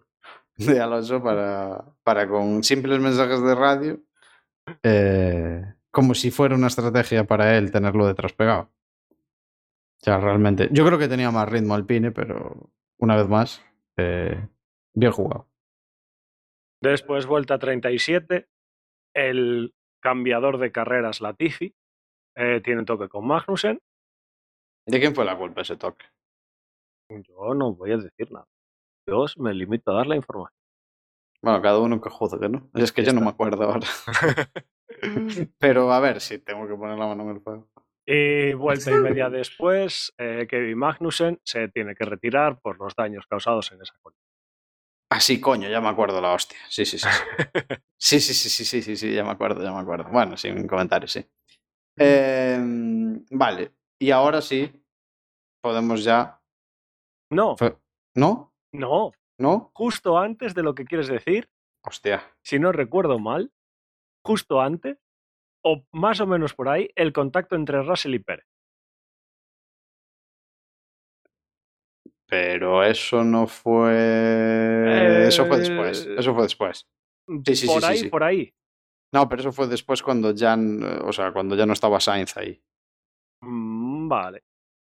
de 0.57 0.79
Alonso 0.79 1.21
para, 1.23 1.83
para 2.03 2.27
con 2.27 2.63
simples 2.63 2.99
mensajes 2.99 3.41
de 3.41 3.55
radio, 3.55 3.99
eh, 4.83 5.73
como 5.91 6.13
si 6.13 6.31
fuera 6.31 6.55
una 6.55 6.67
estrategia 6.67 7.23
para 7.23 7.57
él 7.57 7.71
tenerlo 7.71 8.07
detrás 8.07 8.33
pegado. 8.33 8.69
O 9.11 10.03
sea, 10.03 10.19
realmente, 10.19 10.69
yo 10.71 10.85
creo 10.85 10.99
que 10.99 11.07
tenía 11.07 11.31
más 11.31 11.47
ritmo 11.49 11.75
Alpine, 11.75 12.11
pero 12.11 12.69
una 12.99 13.15
vez 13.15 13.27
más, 13.27 13.61
eh, 13.97 14.47
bien 14.93 15.11
jugado. 15.11 15.47
Después, 16.81 17.25
vuelta 17.25 17.57
37, 17.57 18.49
el 19.13 19.73
cambiador 20.01 20.57
de 20.57 20.71
carreras 20.71 21.21
Latifi 21.21 21.73
eh, 22.35 22.61
tiene 22.63 22.85
toque 22.85 23.09
con 23.09 23.27
Magnussen. 23.27 23.79
¿De 24.85 24.99
quién 24.99 25.15
fue 25.15 25.25
la 25.25 25.37
culpa 25.37 25.61
ese 25.61 25.77
toque? 25.77 26.05
Yo 27.09 27.53
no 27.53 27.73
voy 27.73 27.91
a 27.91 27.97
decir 27.97 28.31
nada. 28.31 28.47
Yo 29.07 29.25
me 29.37 29.53
limito 29.53 29.91
a 29.91 29.95
dar 29.95 30.07
la 30.07 30.15
información. 30.15 30.57
Bueno, 31.41 31.61
cada 31.61 31.79
uno 31.79 32.01
que 32.01 32.09
juzgue, 32.09 32.49
¿no? 32.49 32.69
Es 32.73 32.91
que 32.91 33.03
yo 33.03 33.13
no 33.13 33.21
me 33.21 33.29
acuerdo 33.29 33.63
ahora. 33.63 33.87
pero 35.59 35.91
a 35.91 35.99
ver 35.99 36.21
si 36.21 36.39
tengo 36.39 36.67
que 36.67 36.75
poner 36.75 36.97
la 36.97 37.07
mano 37.07 37.23
en 37.23 37.29
el 37.29 37.41
fuego. 37.41 37.69
Y 38.05 38.53
vuelta 38.53 38.91
y 38.91 38.95
media 38.95 39.29
después, 39.29 40.13
eh, 40.17 40.45
Kevin 40.49 40.77
Magnussen 40.77 41.39
se 41.43 41.69
tiene 41.69 41.95
que 41.95 42.03
retirar 42.03 42.59
por 42.59 42.77
los 42.77 42.95
daños 42.95 43.25
causados 43.27 43.71
en 43.71 43.81
esa 43.81 43.93
colisión. 44.01 44.22
Ah, 45.15 45.19
sí, 45.19 45.39
coño, 45.39 45.69
ya 45.69 45.79
me 45.79 45.89
acuerdo 45.89 46.19
la 46.19 46.33
hostia. 46.33 46.57
Sí, 46.69 46.85
sí, 46.85 46.97
sí. 46.97 47.07
Sí, 47.99 48.19
sí, 48.19 48.33
sí, 48.33 48.49
sí, 48.49 48.65
sí, 48.65 48.81
sí, 48.81 48.95
sí, 48.97 49.13
ya 49.13 49.23
me 49.23 49.29
acuerdo, 49.29 49.63
ya 49.63 49.71
me 49.71 49.79
acuerdo. 49.79 50.09
Bueno, 50.11 50.35
sin 50.37 50.67
comentarios, 50.67 51.11
sí. 51.11 51.23
Em, 51.95 53.23
vale, 53.29 53.73
y 53.99 54.09
ahora 54.09 54.41
sí, 54.41 54.71
podemos 55.61 56.03
ya... 56.03 56.41
No, 57.29 57.55
¿No? 58.15 58.53
no. 58.73 59.13
¿No? 59.37 59.71
Justo 59.75 60.17
antes 60.17 60.55
de 60.55 60.63
lo 60.63 60.73
que 60.73 60.85
quieres 60.85 61.07
decir, 61.07 61.47
Hostia. 61.83 62.23
si 62.41 62.57
no 62.57 62.71
recuerdo 62.71 63.19
mal, 63.19 63.53
justo 64.25 64.61
antes, 64.61 64.97
o 65.63 65.85
más 65.91 66.19
o 66.21 66.27
menos 66.27 66.55
por 66.55 66.69
ahí, 66.69 66.89
el 66.95 67.13
contacto 67.13 67.55
entre 67.55 67.83
Russell 67.83 68.15
y 68.15 68.19
Pérez. 68.19 68.47
Pero 72.33 72.83
eso 72.83 73.23
no 73.23 73.45
fue... 73.45 75.27
Eso 75.27 75.45
fue 75.45 75.59
después. 75.59 76.07
Eh, 76.07 76.15
Eso 76.17 76.33
fue 76.33 76.41
después. 76.43 76.87
Sí, 77.45 77.55
sí, 77.55 77.67
por 77.67 77.75
sí, 77.75 77.81
sí, 77.81 77.91
ahí, 77.91 77.97
sí. 77.99 78.09
por 78.09 78.23
ahí. 78.23 78.51
No, 79.13 79.29
pero 79.29 79.41
eso 79.41 79.51
fue 79.51 79.67
después 79.67 80.01
cuando 80.01 80.31
ya... 80.33 80.57
O 81.03 81.13
sea, 81.13 81.31
cuando 81.31 81.55
ya 81.55 81.67
no 81.67 81.73
estaba 81.73 81.99
Sainz 81.99 82.35
ahí. 82.35 82.59
Mm, 83.43 84.07
Vale. 84.07 84.41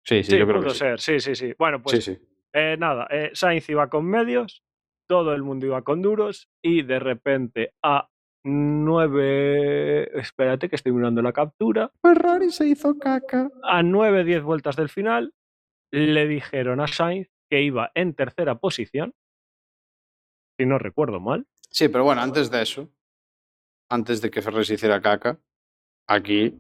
Sí, 0.06 0.24
sí, 0.24 0.32
Sí, 0.32 0.38
yo 0.38 0.48
creo 0.48 0.62
que 0.62 0.70
sí. 0.70 0.78
ser. 0.78 1.00
Sí, 1.02 1.20
sí, 1.20 1.36
sí. 1.36 1.54
Bueno, 1.60 1.82
pues 1.82 2.02
Sí, 2.02 2.14
sí. 2.14 2.22
eh, 2.54 2.78
nada, 2.80 3.08
eh, 3.10 3.32
Sainz 3.34 3.68
iba 3.70 3.90
con 3.90 4.06
medios, 4.06 4.64
todo 5.10 5.34
el 5.34 5.44
mundo 5.44 5.66
iba 5.66 5.82
con 5.82 6.02
duros 6.02 6.48
y 6.64 6.84
de 6.84 7.00
repente 7.00 7.74
a 7.84 8.08
nueve... 8.46 10.18
Espérate 10.18 10.70
que 10.70 10.78
estoy 10.78 10.94
mirando 10.94 11.22
la 11.22 11.34
captura. 11.34 11.92
Ferrari 12.02 12.52
se 12.52 12.68
hizo 12.68 12.98
caca. 12.98 13.50
A 13.64 13.82
9-10 13.82 14.44
vueltas 14.44 14.78
del 14.78 14.88
final 14.88 15.34
le 15.92 16.26
dijeron 16.28 16.80
a 16.80 16.88
Sainz 16.88 17.33
que 17.54 17.62
iba 17.62 17.92
en 17.94 18.16
tercera 18.16 18.56
posición, 18.58 19.14
si 20.58 20.66
no 20.66 20.80
recuerdo 20.80 21.20
mal. 21.20 21.46
Sí, 21.70 21.88
pero 21.88 22.04
bueno, 22.04 22.20
antes 22.22 22.50
de 22.50 22.64
eso, 22.64 22.90
antes 23.92 24.22
de 24.22 24.32
que 24.32 24.42
Ferrer 24.42 24.66
se 24.66 24.74
hiciera 24.74 25.00
caca, 25.00 25.40
aquí. 26.10 26.60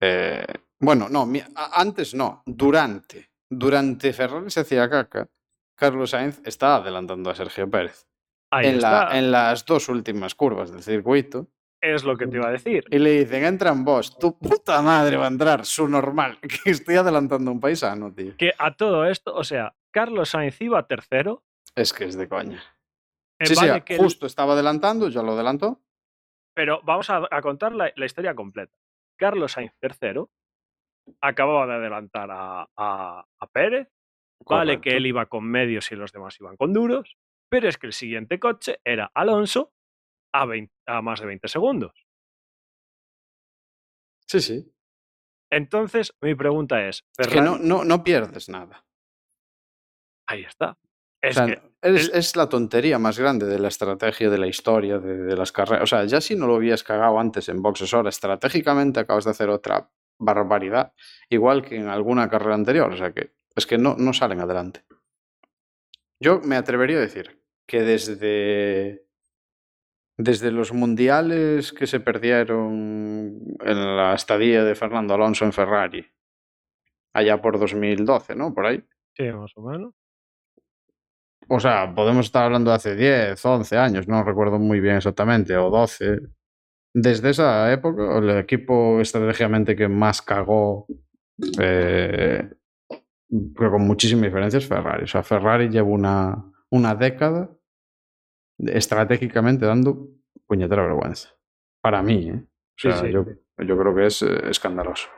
eh, 0.00 0.44
bueno, 0.80 1.08
no, 1.08 1.24
antes 1.72 2.14
no, 2.14 2.42
durante. 2.46 3.30
Durante 3.48 4.12
Ferrari 4.12 4.50
se 4.50 4.60
hacía 4.60 4.90
caca, 4.90 5.28
Carlos 5.76 6.10
Sainz 6.10 6.40
está 6.44 6.76
adelantando 6.76 7.30
a 7.30 7.34
Sergio 7.36 7.70
Pérez 7.70 8.08
Ahí 8.52 8.66
en, 8.68 8.80
la- 8.80 9.02
está. 9.04 9.18
en 9.18 9.30
las 9.30 9.64
dos 9.66 9.88
últimas 9.88 10.34
curvas 10.34 10.72
del 10.72 10.82
circuito 10.82 11.46
Es 11.82 12.04
lo 12.04 12.16
que 12.16 12.26
te 12.26 12.36
iba 12.36 12.48
a 12.48 12.52
decir. 12.52 12.84
y 12.90 12.98
le 12.98 13.10
dicen: 13.20 13.44
entra 13.44 13.70
en 13.70 13.84
vos, 13.84 14.18
tu 14.18 14.38
puta 14.38 14.82
madre 14.82 15.16
va 15.16 15.24
a 15.24 15.28
entrar, 15.28 15.64
su 15.64 15.88
normal, 15.88 16.38
que 16.64 16.70
estoy 16.70 16.96
adelantando 16.96 17.50
a 17.50 17.54
un 17.54 17.60
paisano, 17.60 18.12
tío. 18.12 18.36
Que 18.36 18.52
a 18.58 18.74
todo 18.74 19.06
esto, 19.06 19.34
o 19.34 19.44
sea, 19.44 19.74
Carlos 19.90 20.30
Sainz 20.30 20.60
iba 20.60 20.86
tercero. 20.86 21.42
Es 21.74 21.92
que 21.92 22.04
es 22.04 22.16
de 22.16 22.28
coña. 22.28 22.62
eh, 23.40 23.46
Sí, 23.46 23.54
sí, 23.54 23.66
vale 23.66 23.82
que 23.84 23.94
el- 23.94 24.00
justo 24.00 24.26
estaba 24.26 24.52
adelantando, 24.52 25.08
ya 25.08 25.22
lo 25.22 25.32
adelantó. 25.32 25.80
pero 26.54 26.80
vamos 26.82 27.08
a, 27.08 27.26
a 27.30 27.40
contar 27.40 27.72
la, 27.74 27.90
la 27.96 28.04
historia 28.06 28.34
completa. 28.34 28.76
Carlos 29.18 29.52
Sainz 29.52 29.72
tercero 29.80 30.30
acababa 31.20 31.66
de 31.66 31.74
adelantar 31.74 32.30
a, 32.30 32.68
a- 32.76 33.24
a 33.40 33.46
Pérez. 33.48 33.88
Vale 34.46 34.80
que 34.80 34.96
él 34.96 35.06
iba 35.06 35.26
con 35.26 35.44
medios 35.44 35.90
y 35.92 35.96
los 35.96 36.12
demás 36.12 36.38
iban 36.40 36.56
con 36.56 36.72
duros. 36.72 37.16
Pero 37.50 37.68
es 37.68 37.76
que 37.78 37.86
el 37.88 37.92
siguiente 37.92 38.38
coche 38.38 38.80
era 38.84 39.10
Alonso 39.14 39.72
a, 40.32 40.46
20 40.46 40.72
a 40.86 41.02
más 41.02 41.20
de 41.20 41.26
20 41.26 41.48
segundos. 41.48 41.92
Sí, 44.26 44.40
sí. 44.40 44.72
Entonces, 45.52 46.12
mi 46.20 46.34
pregunta 46.34 46.86
es: 46.88 47.04
Es 47.18 47.28
que 47.28 47.40
no, 47.40 47.58
no, 47.58 47.84
no 47.84 48.04
pierdes 48.04 48.48
nada. 48.48 48.84
Ahí 50.28 50.44
está. 50.44 50.78
Es 51.22 51.36
O 51.36 51.44
sea, 51.44 51.46
que 51.46 51.52
es, 51.82 52.08
el- 52.08 52.14
es 52.16 52.36
la 52.36 52.48
tontería 52.48 52.98
más 52.98 53.18
grande 53.18 53.46
de 53.46 53.58
la 53.58 53.68
estrategia 53.68 54.30
de 54.30 54.38
la 54.38 54.46
historia 54.46 54.98
de, 54.98 55.16
de 55.18 55.36
las 55.36 55.50
carreras. 55.52 55.82
O 55.82 55.86
sea, 55.86 56.04
ya 56.04 56.20
si 56.20 56.36
no 56.36 56.46
lo 56.46 56.54
habías 56.56 56.84
cagado 56.84 57.18
antes 57.18 57.48
en 57.48 57.60
boxes, 57.60 57.92
ahora 57.92 58.08
estratégicamente 58.10 59.00
acabas 59.00 59.24
de 59.24 59.32
hacer 59.32 59.50
otra 59.50 59.90
barbaridad, 60.18 60.92
igual 61.28 61.62
que 61.64 61.76
en 61.76 61.88
alguna 61.88 62.30
carrera 62.30 62.54
anterior. 62.54 62.92
O 62.92 62.96
sea 62.96 63.12
que 63.12 63.32
es 63.56 63.66
que 63.66 63.76
no, 63.76 63.96
no 63.98 64.12
salen 64.12 64.40
adelante. 64.40 64.84
Yo 66.22 66.40
me 66.40 66.56
atrevería 66.56 66.98
a 66.98 67.00
decir 67.00 67.42
que 67.66 67.80
desde, 67.82 69.04
desde 70.22 70.50
los 70.50 70.72
mundiales 70.72 71.72
que 71.72 71.86
se 71.86 72.00
perdieron 72.00 73.40
en 73.60 73.96
la 73.96 74.14
estadía 74.14 74.64
de 74.64 74.74
Fernando 74.74 75.14
Alonso 75.14 75.46
en 75.46 75.52
Ferrari, 75.52 76.06
allá 77.14 77.40
por 77.40 77.58
2012, 77.58 78.34
¿no? 78.34 78.52
Por 78.52 78.66
ahí. 78.66 78.84
sí, 79.16 79.24
más 79.32 79.52
o 79.56 79.62
menos. 79.62 79.94
O 81.48 81.58
sea, 81.58 81.92
podemos 81.94 82.26
estar 82.26 82.44
hablando 82.44 82.70
de 82.70 82.76
hace 82.76 82.94
10, 82.94 83.44
11 83.44 83.76
años, 83.78 84.08
no 84.08 84.22
recuerdo 84.22 84.58
muy 84.58 84.78
bien 84.78 84.96
exactamente, 84.96 85.56
o 85.56 85.70
12. 85.70 86.20
Desde 86.92 87.30
esa 87.30 87.72
época, 87.72 88.18
el 88.18 88.30
equipo 88.38 89.00
estratégicamente 89.00 89.74
que 89.74 89.88
más 89.88 90.22
cagó, 90.22 90.86
eh, 91.58 92.50
pero 93.56 93.70
con 93.70 93.82
muchísima 93.82 94.26
diferencia, 94.26 94.58
es 94.58 94.68
Ferrari. 94.68 95.04
O 95.04 95.06
sea, 95.06 95.22
Ferrari 95.22 95.70
lleva 95.70 95.88
una, 95.88 96.44
una 96.70 96.94
década 96.94 97.50
estratégicamente 98.66 99.66
dando 99.66 100.08
puñetera 100.46 100.82
vergüenza. 100.82 101.30
Para 101.80 102.02
mí, 102.02 102.28
¿eh? 102.30 102.34
O 102.34 102.46
Sí, 102.76 102.90
sea, 102.90 102.96
sí. 103.02 103.12
yo, 103.12 103.24
yo 103.58 103.78
creo 103.78 103.94
que 103.94 104.06
es 104.06 104.22
eh, 104.22 104.48
escandaloso. 104.50 105.08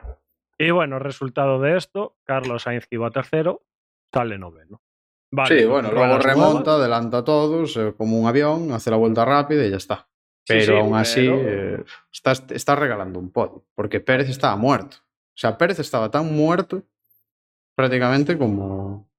Y 0.57 0.71
bueno, 0.71 0.99
resultado 0.99 1.59
de 1.61 1.77
esto: 1.77 2.17
Carlos 2.23 2.63
Sainz, 2.63 2.87
que 2.87 2.95
iba 2.95 3.09
tercero, 3.11 3.63
sale 4.13 4.37
noveno. 4.37 4.81
Vale, 5.31 5.59
sí, 5.61 5.65
bueno, 5.65 5.89
luego 5.91 6.05
nuevas, 6.07 6.23
remonta, 6.25 6.75
adelanta 6.75 7.17
a 7.19 7.23
todos, 7.23 7.75
eh, 7.77 7.93
como 7.97 8.19
un 8.19 8.27
avión, 8.27 8.71
hace 8.71 8.91
la 8.91 8.97
vuelta 8.97 9.25
rápida 9.25 9.65
y 9.65 9.71
ya 9.71 9.77
está. 9.77 10.07
Sí, 10.45 10.55
Pero 10.55 10.65
sí, 10.65 10.79
aún 10.79 10.95
así, 10.95 11.25
pero- 11.27 11.41
eh, 11.79 11.83
estás, 12.11 12.45
estás 12.49 12.77
regalando 12.77 13.17
un 13.17 13.31
podio, 13.31 13.65
porque 13.73 13.99
Pérez 13.99 14.29
estaba 14.29 14.55
muerto. 14.57 14.97
O 14.99 15.35
sea, 15.37 15.57
Pérez 15.57 15.79
estaba 15.79 16.11
tan 16.11 16.31
muerto 16.35 16.83
prácticamente 17.75 18.37
como, 18.37 19.09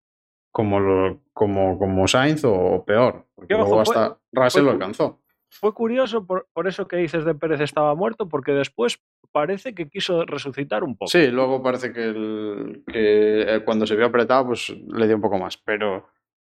como, 0.54 0.78
lo, 0.78 1.20
como, 1.32 1.76
como 1.80 2.06
Sainz 2.06 2.44
o 2.44 2.84
peor. 2.86 3.26
Porque 3.34 3.54
ojo, 3.54 3.64
luego 3.64 3.84
fue- 3.84 3.96
hasta 3.96 4.18
Russell 4.32 4.60
lo 4.62 4.66
fue- 4.68 4.72
alcanzó. 4.74 5.20
Fue 5.50 5.74
curioso 5.74 6.24
por, 6.26 6.46
por 6.52 6.68
eso 6.68 6.86
que 6.86 6.96
dices 6.96 7.24
de 7.24 7.34
Pérez 7.34 7.60
estaba 7.60 7.94
muerto, 7.96 8.28
porque 8.28 8.52
después 8.52 9.00
parece 9.32 9.74
que 9.74 9.88
quiso 9.88 10.24
resucitar 10.24 10.84
un 10.84 10.96
poco. 10.96 11.08
Sí, 11.10 11.26
luego 11.26 11.60
parece 11.60 11.92
que, 11.92 12.04
el- 12.04 12.84
que 12.86 13.56
eh, 13.56 13.60
cuando 13.64 13.84
se 13.84 13.96
vio 13.96 14.06
apretado, 14.06 14.46
pues 14.46 14.68
le 14.70 15.06
dio 15.08 15.16
un 15.16 15.22
poco 15.22 15.38
más. 15.38 15.56
Pero 15.56 16.08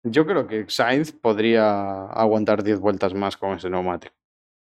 yo 0.03 0.27
creo 0.27 0.47
que 0.49 0.65
Sainz 0.69 1.13
podría 1.13 2.07
aguantar 2.07 2.65
10 2.65 2.81
vueltas 2.81 3.15
más 3.15 3.37
con 3.37 3.53
ese 3.57 3.71
neumático. 3.71 4.13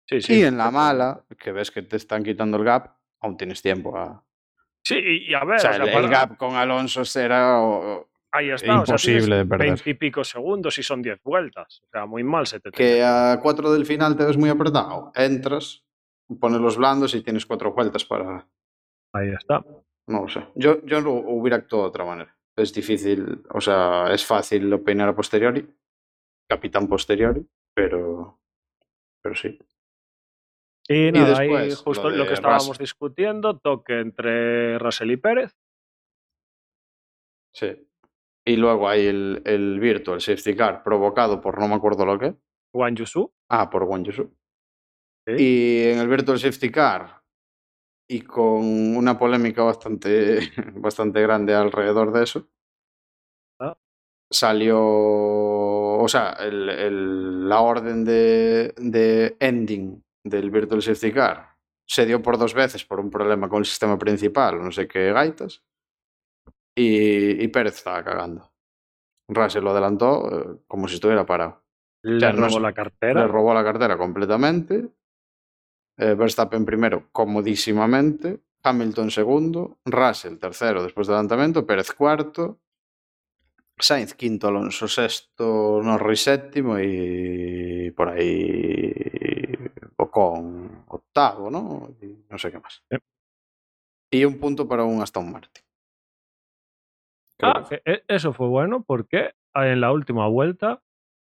sí, 0.05 0.21
sí. 0.21 0.39
Y 0.41 0.43
en 0.43 0.57
la 0.59 0.69
mala, 0.69 1.23
que 1.39 1.51
ves 1.51 1.71
que 1.71 1.81
te 1.81 1.97
están 1.97 2.23
quitando 2.23 2.57
el 2.57 2.63
gap, 2.63 2.91
aún 3.19 3.35
tienes 3.35 3.61
tiempo 3.63 3.97
a, 3.97 4.23
Sí, 4.85 4.95
y, 5.27 5.33
a 5.33 5.43
ver, 5.45 5.55
O 5.55 5.59
sea, 5.59 5.71
o 5.71 5.85
sea, 5.85 5.99
el, 5.99 6.09
gap 6.09 6.37
con 6.37 6.55
Alonso 6.55 7.03
será 7.05 7.61
o- 7.61 8.09
ahí 8.33 8.49
está. 8.49 8.81
o 8.81 8.85
sea, 8.85 8.93
imposible 8.95 9.37
de 9.37 9.45
perder. 9.45 9.67
20 9.67 9.89
y 9.89 9.93
pico 9.93 10.23
segundos 10.23 10.77
y 10.77 10.83
son 10.83 11.01
10 11.01 11.21
vueltas. 11.23 11.81
O 11.85 11.89
sea, 11.89 12.05
muy 12.05 12.23
mal 12.23 12.45
se 12.47 12.59
te 12.59 12.71
que 12.71 13.01
a 13.03 13.39
4 13.41 13.71
del 13.71 13.85
final 13.85 14.17
te 14.17 14.25
ves 14.25 14.37
muy 14.37 14.49
apretado. 14.49 15.11
Entras, 15.15 15.83
pones 16.39 16.59
los 16.59 16.77
blandos 16.77 17.13
y 17.15 17.21
tienes 17.21 17.45
cuatro 17.45 17.73
vueltas 17.73 18.05
para... 18.05 18.47
Ahí 19.13 19.29
está. 19.29 19.63
No 20.07 20.23
lo 20.23 20.27
sé. 20.27 20.45
Yo, 20.55 20.83
yo 20.85 20.99
lo 20.99 21.13
hubiera 21.13 21.57
actuado 21.57 21.83
de 21.83 21.89
otra 21.89 22.05
manera. 22.05 22.35
Es 22.55 22.73
difícil, 22.73 23.43
o 23.49 23.61
sea, 23.61 24.11
es 24.11 24.25
fácil 24.25 24.71
opinar 24.73 25.09
a 25.09 25.15
posteriori, 25.15 25.67
capitán 26.47 26.87
posteriori, 26.87 27.47
pero, 27.73 28.39
pero 29.21 29.35
sí. 29.35 29.57
Y 30.87 31.11
nada, 31.11 31.39
ahí 31.39 31.47
después, 31.47 31.81
justo 31.81 32.09
lo 32.09 32.27
que 32.27 32.33
estábamos 32.33 32.67
Russell. 32.67 32.83
discutiendo, 32.83 33.57
toque 33.57 33.99
entre 33.99 34.77
Russell 34.77 35.11
y 35.11 35.17
Pérez. 35.17 35.55
Sí. 37.53 37.87
Y 38.45 38.57
luego 38.57 38.89
hay 38.89 39.05
el, 39.07 39.41
el 39.45 39.79
Virtual 39.79 40.19
Safety 40.19 40.55
Car 40.55 40.83
provocado 40.83 41.39
por 41.39 41.59
no 41.59 41.67
me 41.67 41.75
acuerdo 41.75 42.05
lo 42.05 42.19
que. 42.19 42.35
Juan 42.73 42.95
Yusu. 42.95 43.31
Ah, 43.49 43.69
por 43.69 43.83
Won 43.83 44.03
Yusu. 44.03 44.33
Sí. 45.27 45.33
Y 45.37 45.83
en 45.89 45.99
el 45.99 46.07
Virtual 46.09 46.37
Safety 46.37 46.69
Car, 46.71 47.21
y 48.09 48.21
con 48.21 48.97
una 48.97 49.17
polémica 49.17 49.63
bastante, 49.63 50.39
bastante 50.75 51.21
grande 51.21 51.53
alrededor 51.53 52.11
de 52.11 52.23
eso, 52.23 52.47
Ah. 53.61 53.77
salió, 54.29 54.77
o 54.79 56.05
sea, 56.09 56.31
el- 56.41 56.69
el- 56.69 57.47
la 57.49 57.61
orden 57.61 58.03
de, 58.03 58.73
de 58.77 59.37
ending 59.39 60.03
del 60.25 60.49
Virtual 60.51 60.81
Safety 60.81 61.13
Car 61.13 61.55
se 61.87 62.05
dio 62.05 62.21
por 62.21 62.37
dos 62.37 62.53
veces 62.53 62.83
por 62.83 62.99
un 62.99 63.09
problema 63.09 63.47
con 63.47 63.59
el 63.59 63.65
sistema 63.65 63.97
principal, 63.97 64.61
no 64.61 64.71
sé 64.71 64.87
qué 64.87 65.11
gaitas, 65.13 65.63
y, 66.75 67.43
y 67.43 67.47
Pérez 67.49 67.75
estaba 67.75 68.03
cagando. 68.03 68.51
Russell 69.27 69.63
lo 69.63 69.71
adelantó 69.71 70.29
eh, 70.31 70.59
como 70.67 70.87
si 70.87 70.95
estuviera 70.95 71.25
parado. 71.25 71.63
Le 72.03 72.19
sea, 72.19 72.31
robó 72.31 72.59
la 72.59 72.73
cartera. 72.73 73.21
Le 73.21 73.27
robó 73.27 73.53
la 73.53 73.63
cartera 73.63 73.97
completamente. 73.97 74.89
Eh, 75.97 76.13
Verstappen 76.15 76.65
primero, 76.65 77.09
comodísimamente. 77.11 78.41
Hamilton 78.63 79.11
segundo. 79.11 79.77
Russell 79.85 80.37
tercero 80.37 80.83
después 80.83 81.07
del 81.07 81.15
adelantamiento. 81.15 81.65
Pérez 81.65 81.91
cuarto. 81.93 82.59
Sainz 83.77 84.13
quinto, 84.13 84.47
Alonso 84.47 84.87
sexto, 84.87 85.81
Norris 85.81 86.21
séptimo 86.21 86.79
y 86.79 87.91
por 87.91 88.09
ahí 88.09 88.93
Ocon 89.97 90.85
octavo, 90.87 91.49
¿no? 91.49 91.89
Y 92.01 92.23
no 92.29 92.37
sé 92.37 92.51
qué 92.51 92.59
más. 92.59 92.83
Sí. 92.89 92.97
Y 94.11 94.25
un 94.25 94.39
punto 94.39 94.67
para 94.67 94.83
un 94.83 95.01
Aston 95.01 95.31
Martin. 95.31 95.62
Ah, 97.41 97.65
que 97.69 97.81
e- 97.85 98.03
eso 98.07 98.31
fue 98.33 98.47
bueno 98.47 98.83
porque 98.83 99.33
en 99.55 99.81
la 99.81 99.91
última 99.91 100.27
vuelta 100.27 100.81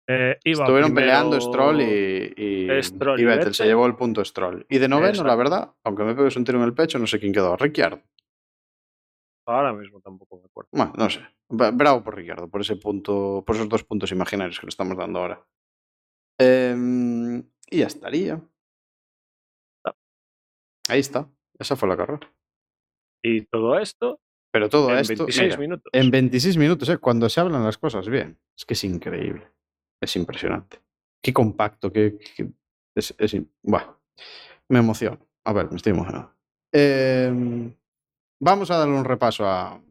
eh, 0.07 0.37
iba 0.43 0.63
Estuvieron 0.63 0.93
primero 0.93 1.07
peleando 1.07 1.39
Stroll 1.39 1.81
y, 1.81 2.33
y, 2.35 2.83
Stroll 2.83 3.19
y 3.19 3.23
y 3.23 3.25
Vettel. 3.25 3.39
Vettel. 3.39 3.53
Se 3.53 3.65
llevó 3.65 3.85
el 3.85 3.95
punto 3.95 4.23
Stroll. 4.25 4.65
Y 4.69 4.77
de 4.79 4.87
noveno, 4.89 5.09
Exacto. 5.09 5.27
la 5.27 5.35
verdad, 5.35 5.73
aunque 5.83 6.03
me 6.03 6.15
pegues 6.15 6.35
un 6.35 6.43
tiro 6.43 6.57
en 6.57 6.65
el 6.65 6.73
pecho, 6.73 6.99
no 6.99 7.07
sé 7.07 7.19
quién 7.19 7.31
quedó. 7.33 7.55
Ricciardo. 7.55 8.01
Ahora 9.47 9.73
mismo 9.73 10.01
tampoco 10.01 10.37
me 10.37 10.45
acuerdo. 10.45 10.69
Bueno, 10.71 10.93
no 10.97 11.09
sé. 11.09 11.21
Bra- 11.49 11.75
Bravo 11.75 12.03
por 12.03 12.15
Ricciardo, 12.15 12.49
por 12.49 12.61
ese 12.61 12.75
punto, 12.75 13.43
por 13.45 13.55
esos 13.55 13.69
dos 13.69 13.83
puntos 13.83 14.11
imaginarios 14.11 14.59
que 14.59 14.65
le 14.65 14.69
estamos 14.69 14.97
dando 14.97 15.19
ahora. 15.19 15.45
Em, 16.39 17.39
y 17.69 17.77
ya 17.79 17.87
estaría. 17.87 18.41
Ahí 20.89 20.99
está. 20.99 21.29
Esa 21.59 21.75
fue 21.75 21.87
la 21.89 21.97
carrera. 21.97 22.31
Y 23.23 23.45
todo 23.45 23.77
esto 23.79 24.19
Pero 24.51 24.69
todo 24.69 24.91
en 24.91 24.97
esto. 24.99 25.25
26 25.25 25.45
mira, 25.47 25.57
minutos. 25.57 25.89
En 25.93 26.11
26 26.11 26.57
minutos, 26.57 26.89
¿eh? 26.89 26.97
cuando 26.97 27.29
se 27.29 27.39
hablan 27.39 27.63
las 27.63 27.77
cosas 27.77 28.07
bien. 28.09 28.37
Es 28.57 28.65
que 28.65 28.73
es 28.73 28.83
increíble. 28.83 29.49
Es 30.01 30.15
impresionante. 30.15 30.81
Qué 31.23 31.31
compacto, 31.33 31.91
qué. 31.91 32.17
qué- 32.35 32.51
es, 32.95 33.15
Buah, 33.63 33.95
me 34.69 34.79
emociono. 34.79 35.19
A 35.45 35.53
ver, 35.53 35.69
me 35.71 35.77
estoy 35.77 35.91
emocionando. 35.93 36.33
Em, 36.73 37.73
vamos 38.41 38.69
a 38.71 38.77
darle 38.77 38.95
un 38.95 39.05
repaso 39.05 39.45
a, 39.47 39.81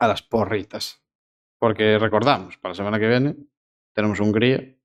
a 0.00 0.06
las 0.08 0.22
porritas. 0.22 1.02
Porque 1.58 1.98
recordamos, 1.98 2.56
para 2.58 2.72
la 2.72 2.76
semana 2.76 2.98
que 3.00 3.08
viene 3.08 3.36
tenemos 3.94 4.20
Hungría. 4.20 4.76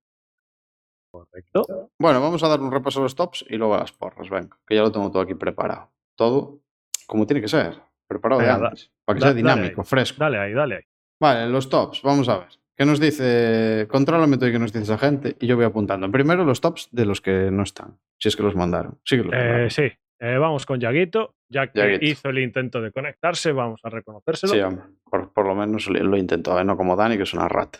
Correcto. 1.11 1.91
Bueno, 1.99 2.19
vamos 2.21 2.41
a 2.43 2.47
dar 2.47 2.59
un 2.61 2.71
repaso 2.71 2.99
a 2.99 3.03
los 3.03 3.13
tops 3.15 3.45
y 3.47 3.57
luego 3.57 3.75
a 3.75 3.79
las 3.79 3.91
porras, 3.91 4.29
venga, 4.29 4.57
que 4.65 4.75
ya 4.75 4.81
lo 4.81 4.91
tengo 4.91 5.11
todo 5.11 5.21
aquí 5.21 5.35
preparado. 5.35 5.91
Todo 6.15 6.61
como 7.05 7.27
tiene 7.27 7.41
que 7.41 7.47
ser, 7.47 7.79
preparado 8.13 8.41
de 8.41 8.47
da- 8.47 8.55
antes, 8.55 8.91
para 9.05 9.15
que 9.17 9.21
da- 9.21 9.27
sea 9.27 9.33
dinámico, 9.35 9.83
fresco. 9.83 10.17
Dale 10.19 10.37
ahí, 10.39 10.53
dale 10.53 10.75
ahí. 10.75 10.83
Vale, 11.21 11.49
los 11.49 11.69
tops, 11.69 12.01
vamos 12.01 12.27
a 12.29 12.39
ver. 12.39 12.47
¿Qué 12.75 12.85
nos 12.85 12.99
dice? 12.99 13.87
Contrólame 13.89 14.37
todo 14.37 14.49
y 14.49 14.51
qué 14.51 14.59
nos 14.59 14.73
dice 14.73 14.83
esa 14.83 14.97
gente 14.97 15.35
y 15.39 15.45
yo 15.47 15.55
voy 15.55 15.65
apuntando. 15.65 16.09
Primero 16.11 16.43
los 16.43 16.59
tops 16.59 16.89
de 16.91 17.05
los 17.05 17.21
que 17.21 17.49
no 17.51 17.63
están, 17.63 17.99
si 18.19 18.29
es 18.29 18.35
que 18.35 18.43
los 18.43 18.55
mandaron. 18.55 18.99
Sí 19.05 19.17
que 19.17 19.23
los 19.23 19.33
Eh, 19.35 19.67
sí, 19.69 19.83
eh, 20.19 20.37
vamos 20.37 20.65
con 20.65 20.79
Yaguito. 20.79 21.35
Ya 21.49 21.67
que 21.67 21.79
Yaguito. 21.79 22.05
hizo 22.05 22.29
el 22.29 22.39
intento 22.39 22.81
de 22.81 22.91
conectarse, 22.91 23.51
vamos 23.51 23.79
a 23.83 23.89
reconocérselo. 23.89 24.53
Sí, 24.71 24.77
por, 25.03 25.31
por 25.31 25.45
lo 25.45 25.53
menos 25.53 25.87
lo, 25.87 26.03
lo 26.03 26.17
intentó, 26.17 26.59
¿eh? 26.59 26.65
no 26.65 26.75
como 26.75 26.95
Dani, 26.95 27.15
que 27.15 27.23
es 27.23 27.33
una 27.35 27.47
rata. 27.47 27.79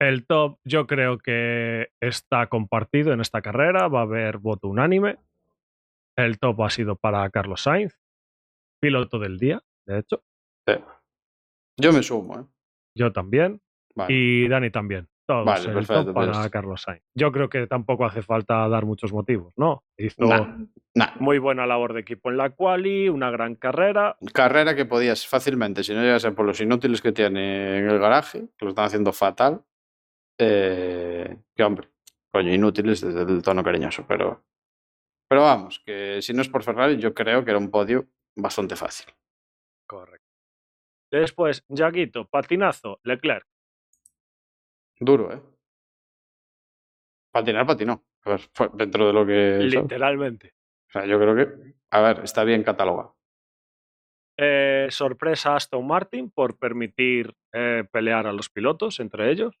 El 0.00 0.24
top 0.26 0.58
yo 0.64 0.86
creo 0.86 1.18
que 1.18 1.90
está 2.00 2.46
compartido 2.46 3.12
en 3.12 3.20
esta 3.20 3.42
carrera, 3.42 3.88
va 3.88 4.00
a 4.00 4.04
haber 4.04 4.38
voto 4.38 4.68
unánime. 4.68 5.18
El 6.16 6.38
top 6.38 6.62
ha 6.62 6.70
sido 6.70 6.96
para 6.96 7.28
Carlos 7.28 7.62
Sainz, 7.64 7.98
piloto 8.80 9.18
del 9.18 9.36
día, 9.38 9.60
de 9.86 9.98
hecho. 9.98 10.22
Sí. 10.66 10.74
Yo 11.78 11.92
me 11.92 12.02
sumo, 12.02 12.40
¿eh? 12.40 12.44
Yo 12.96 13.12
también. 13.12 13.60
Vale. 13.94 14.12
Y 14.14 14.48
Dani 14.48 14.70
también. 14.70 15.08
Todos 15.26 15.44
Vale, 15.46 15.68
el 15.68 15.74
perfecto, 15.74 16.04
top 16.06 16.14
para. 16.14 16.50
Carlos 16.50 16.82
Sainz. 16.82 17.02
Yo 17.14 17.30
creo 17.30 17.48
que 17.48 17.66
tampoco 17.68 18.04
hace 18.04 18.20
falta 18.20 18.68
dar 18.68 18.84
muchos 18.84 19.12
motivos, 19.12 19.52
¿no? 19.56 19.84
Hizo 19.96 20.26
Nah, 20.26 20.56
nah. 20.94 21.10
muy 21.20 21.38
buena 21.38 21.66
labor 21.66 21.92
de 21.94 22.00
equipo 22.00 22.30
en 22.30 22.36
la 22.36 22.50
quali, 22.50 23.08
una 23.08 23.30
gran 23.30 23.54
carrera. 23.54 24.16
Carrera 24.32 24.74
que 24.74 24.86
podías 24.86 25.26
fácilmente, 25.26 25.84
si 25.84 25.94
no 25.94 26.02
llegase 26.02 26.32
por 26.32 26.46
los 26.46 26.60
inútiles 26.60 27.00
que 27.00 27.12
tiene 27.12 27.78
en 27.78 27.88
el 27.88 27.98
garaje, 28.00 28.48
que 28.56 28.64
lo 28.64 28.70
están 28.70 28.86
haciendo 28.86 29.12
fatal, 29.12 29.62
eh, 30.38 31.36
que 31.54 31.62
hombre, 31.62 31.88
coño, 32.32 32.52
inútiles 32.52 33.00
desde 33.00 33.22
el 33.22 33.42
tono 33.42 33.62
cariñoso, 33.62 34.04
pero, 34.08 34.42
pero 35.28 35.42
vamos, 35.42 35.80
que 35.86 36.20
si 36.22 36.32
no 36.32 36.42
es 36.42 36.48
por 36.48 36.64
Ferrari, 36.64 36.96
yo 36.96 37.14
creo 37.14 37.44
que 37.44 37.50
era 37.50 37.58
un 37.58 37.70
podio 37.70 38.06
bastante 38.36 38.74
fácil. 38.74 39.14
Correcto. 39.90 40.28
Después, 41.10 41.64
Yaguito, 41.68 42.28
patinazo, 42.28 43.00
Leclerc. 43.02 43.44
Duro, 45.00 45.32
¿eh? 45.32 45.42
Patinar, 47.32 47.66
patinó. 47.66 48.04
A 48.22 48.30
ver, 48.30 48.40
fue 48.54 48.70
dentro 48.74 49.08
de 49.08 49.12
lo 49.12 49.26
que... 49.26 49.58
Literalmente. 49.64 50.54
O 50.86 50.92
sea, 50.92 51.06
yo 51.06 51.18
creo 51.18 51.34
que, 51.34 51.74
a 51.90 52.00
ver, 52.02 52.20
está 52.20 52.44
bien 52.44 52.62
catalogado. 52.62 53.16
Eh, 54.36 54.86
sorpresa 54.90 55.56
Aston 55.56 55.84
Martin 55.84 56.30
por 56.30 56.56
permitir 56.56 57.34
eh, 57.52 57.82
pelear 57.90 58.28
a 58.28 58.32
los 58.32 58.48
pilotos 58.48 59.00
entre 59.00 59.32
ellos. 59.32 59.58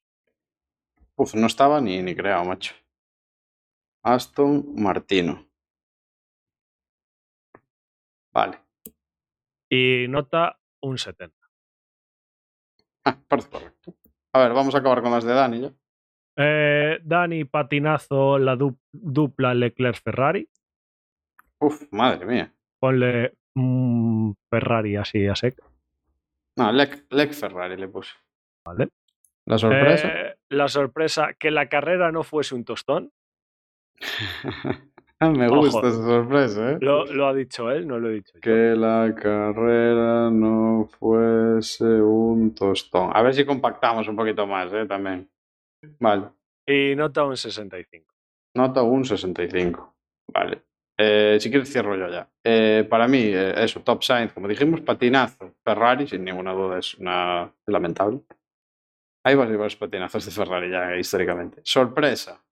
Uf, 1.16 1.34
no 1.34 1.48
estaba 1.48 1.80
ni, 1.80 2.00
ni 2.02 2.14
creado, 2.14 2.44
macho. 2.44 2.76
Aston 4.04 4.76
Martino. 4.76 5.44
Vale. 8.32 8.69
Y 9.70 10.06
nota 10.08 10.58
un 10.82 10.98
70. 10.98 11.36
Ah, 13.04 13.18
parece 13.28 13.48
correcto. 13.50 13.94
A 14.34 14.38
ver, 14.40 14.52
vamos 14.52 14.74
a 14.74 14.78
acabar 14.78 15.02
con 15.02 15.12
las 15.12 15.24
de 15.24 15.32
Dani 15.32 15.60
ya. 15.60 15.72
Eh, 16.36 16.98
Dani 17.02 17.44
Patinazo, 17.44 18.38
la 18.38 18.56
du- 18.56 18.78
dupla 18.92 19.54
Leclerc-Ferrari. 19.54 20.48
Uf, 21.60 21.86
madre 21.92 22.26
mía. 22.26 22.54
Ponle 22.80 23.34
mm, 23.54 24.32
Ferrari 24.50 24.96
así 24.96 25.26
a 25.26 25.34
sec. 25.36 25.60
No, 26.56 26.72
Lec, 26.72 27.06
Lec 27.10 27.32
Ferrari 27.32 27.76
le 27.76 27.88
puse. 27.88 28.14
Vale. 28.66 28.88
La 29.46 29.58
sorpresa. 29.58 30.08
Eh, 30.08 30.36
la 30.50 30.68
sorpresa, 30.68 31.34
que 31.34 31.50
la 31.50 31.68
carrera 31.68 32.10
no 32.12 32.22
fuese 32.22 32.54
un 32.54 32.64
tostón. 32.64 33.12
Me 35.22 35.46
ojo. 35.48 35.56
gusta 35.56 35.88
esa 35.88 36.02
sorpresa, 36.02 36.72
¿eh? 36.72 36.78
Lo, 36.80 37.04
lo 37.04 37.26
ha 37.28 37.34
dicho 37.34 37.70
él, 37.70 37.86
no 37.86 37.98
lo 37.98 38.08
he 38.08 38.14
dicho 38.14 38.32
yo. 38.34 38.40
Que 38.40 38.74
la 38.74 39.14
carrera 39.14 40.30
no 40.30 40.88
fuese 40.98 41.84
un 41.84 42.54
tostón. 42.54 43.10
A 43.12 43.20
ver 43.22 43.34
si 43.34 43.44
compactamos 43.44 44.08
un 44.08 44.16
poquito 44.16 44.46
más, 44.46 44.72
¿eh? 44.72 44.86
También. 44.86 45.28
Vale. 45.98 46.28
Y 46.66 46.94
nota 46.96 47.24
un 47.24 47.36
65. 47.36 48.14
Nota 48.56 48.82
un 48.82 49.04
65. 49.04 49.94
Vale. 50.32 50.62
Eh, 50.98 51.38
si 51.40 51.50
quieres 51.50 51.70
cierro 51.70 51.96
yo 51.96 52.08
ya. 52.08 52.28
Eh, 52.44 52.86
para 52.88 53.08
mí, 53.08 53.18
eh, 53.24 53.54
eso, 53.56 53.80
Top 53.80 54.02
Science, 54.02 54.34
como 54.34 54.48
dijimos, 54.48 54.80
patinazo. 54.80 55.54
Ferrari, 55.64 56.06
sin 56.06 56.24
ninguna 56.24 56.52
duda, 56.52 56.78
es 56.78 56.94
una 56.94 57.50
lamentable. 57.66 58.20
Hay 59.24 59.34
varios, 59.34 59.58
varios 59.58 59.76
patinazos 59.76 60.24
de 60.24 60.30
Ferrari 60.30 60.70
ya 60.70 60.96
históricamente. 60.96 61.60
Sorpresa. 61.62 62.42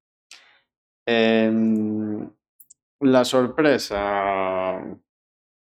La 3.01 3.25
sorpresa. 3.25 4.81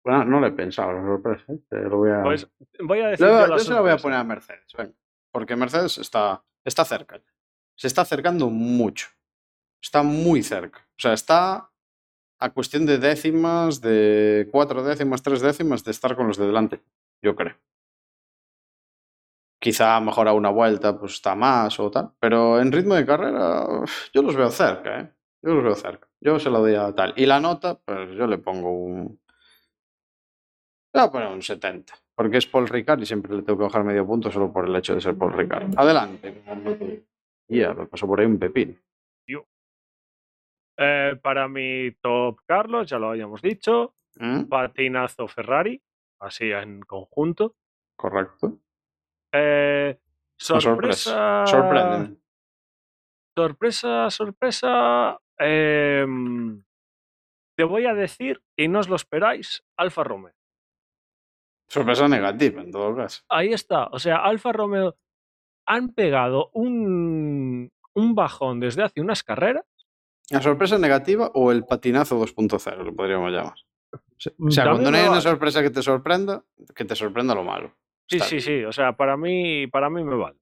Bueno, 0.04 0.24
no 0.24 0.40
lo 0.40 0.46
he 0.46 0.52
pensado, 0.52 0.92
la 0.92 1.02
sorpresa. 1.02 1.44
Te 1.68 1.80
lo 1.82 1.98
voy 1.98 2.10
a... 2.10 2.22
Pues 2.22 2.48
voy 2.80 3.00
a 3.00 3.08
decir 3.08 3.26
yo 3.26 3.58
se 3.58 3.72
la 3.72 3.80
voy 3.80 3.90
a 3.90 3.96
poner 3.96 4.18
a 4.18 4.24
Mercedes, 4.24 4.72
venga. 4.76 4.94
Porque 5.32 5.56
Mercedes 5.56 5.98
está, 5.98 6.44
está 6.64 6.84
cerca. 6.84 7.16
ya. 7.16 7.32
Se 7.76 7.88
está 7.88 8.02
acercando 8.02 8.48
mucho. 8.48 9.08
Está 9.82 10.02
muy 10.02 10.42
cerca. 10.42 10.78
O 10.78 10.98
sea, 10.98 11.12
está 11.12 11.70
a 12.38 12.50
cuestión 12.50 12.86
de 12.86 12.98
décimas, 12.98 13.80
de 13.80 14.48
cuatro 14.52 14.82
décimas, 14.82 15.22
tres 15.22 15.40
décimas 15.40 15.84
de 15.84 15.90
estar 15.90 16.16
con 16.16 16.28
los 16.28 16.36
de 16.36 16.46
delante, 16.46 16.82
yo 17.22 17.34
creo. 17.34 17.56
Quizá 19.60 19.98
mejor 20.00 20.28
a 20.28 20.32
una 20.32 20.50
vuelta 20.50 20.98
pues 20.98 21.14
está 21.14 21.34
más 21.34 21.80
o 21.80 21.90
tal. 21.90 22.12
Pero 22.20 22.60
en 22.60 22.70
ritmo 22.72 22.94
de 22.94 23.06
carrera 23.06 23.66
yo 24.12 24.22
los 24.22 24.36
veo 24.36 24.50
cerca, 24.50 25.00
¿eh? 25.00 25.15
Yo 25.46 25.54
los 25.54 25.62
veo 25.62 25.74
cerca. 25.76 26.08
Yo 26.20 26.40
se 26.40 26.50
lo 26.50 26.58
doy 26.58 26.74
a 26.74 26.92
tal. 26.92 27.14
Y 27.16 27.24
la 27.24 27.38
nota, 27.38 27.78
pues 27.78 28.10
yo 28.16 28.26
le 28.26 28.38
pongo 28.38 28.72
un... 28.72 29.20
Le 30.92 31.00
voy 31.00 31.08
a 31.08 31.12
poner 31.12 31.28
un 31.28 31.42
70. 31.42 31.94
Porque 32.16 32.38
es 32.38 32.46
Paul 32.46 32.66
Ricard 32.66 33.00
y 33.00 33.06
siempre 33.06 33.32
le 33.32 33.42
tengo 33.42 33.58
que 33.58 33.64
bajar 33.64 33.84
medio 33.84 34.04
punto 34.04 34.28
solo 34.32 34.52
por 34.52 34.68
el 34.68 34.74
hecho 34.74 34.94
de 34.96 35.00
ser 35.00 35.16
Paul 35.16 35.34
Ricard. 35.34 35.78
Adelante. 35.78 36.42
Ya, 37.48 37.74
me 37.74 37.86
pasó 37.86 38.08
por 38.08 38.18
ahí 38.18 38.26
un 38.26 38.40
pepín. 38.40 38.76
Eh, 40.78 41.18
para 41.22 41.48
mi 41.48 41.90
top 42.02 42.40
Carlos, 42.44 42.90
ya 42.90 42.98
lo 42.98 43.10
habíamos 43.10 43.40
dicho. 43.40 43.94
¿Mm? 44.16 44.44
Patinazo 44.44 45.28
Ferrari, 45.28 45.80
así 46.20 46.50
en 46.50 46.80
conjunto. 46.80 47.56
Correcto. 47.96 48.58
Eh, 49.32 49.98
sorpresa. 50.36 51.46
Sorprende. 51.46 52.16
Sorpresa, 53.34 54.10
sorpresa. 54.10 55.18
Em, 55.38 56.62
te 57.56 57.64
voy 57.64 57.86
a 57.86 57.94
decir, 57.94 58.42
y 58.56 58.68
no 58.68 58.80
os 58.80 58.88
lo 58.88 58.96
esperáis, 58.96 59.64
Alfa 59.76 60.04
Romeo. 60.04 60.34
Sorpresa 61.68 62.06
negativa, 62.08 62.62
en 62.62 62.70
todo 62.70 62.94
caso. 62.94 63.22
Ahí 63.28 63.52
está. 63.52 63.86
O 63.86 63.98
sea, 63.98 64.18
Alfa 64.18 64.52
Romeo 64.52 64.96
han 65.66 65.92
pegado 65.94 66.50
un, 66.52 67.72
un 67.94 68.14
bajón 68.14 68.60
desde 68.60 68.84
hace 68.84 69.00
unas 69.00 69.22
carreras. 69.24 69.64
¿La 70.30 70.40
sorpresa 70.42 70.78
negativa 70.78 71.30
o 71.34 71.50
el 71.52 71.64
patinazo 71.64 72.20
2.0, 72.20 72.84
lo 72.84 72.94
podríamos 72.94 73.32
llamar? 73.32 73.58
O 74.38 74.50
sea, 74.50 74.70
cuando 74.70 74.90
no 74.90 74.96
hay 74.96 75.08
una 75.08 75.20
sorpresa 75.20 75.62
que 75.62 75.70
te 75.70 75.82
sorprenda, 75.82 76.44
que 76.74 76.84
te 76.84 76.94
sorprenda 76.96 77.34
lo 77.34 77.44
malo. 77.44 77.74
Sí, 78.08 78.16
Está 78.16 78.28
sí, 78.28 78.36
bien. 78.36 78.44
sí. 78.46 78.64
O 78.64 78.72
sea, 78.72 78.92
para 78.96 79.16
mí, 79.16 79.66
para 79.66 79.90
mí 79.90 80.04
me 80.04 80.16
vale. 80.16 80.38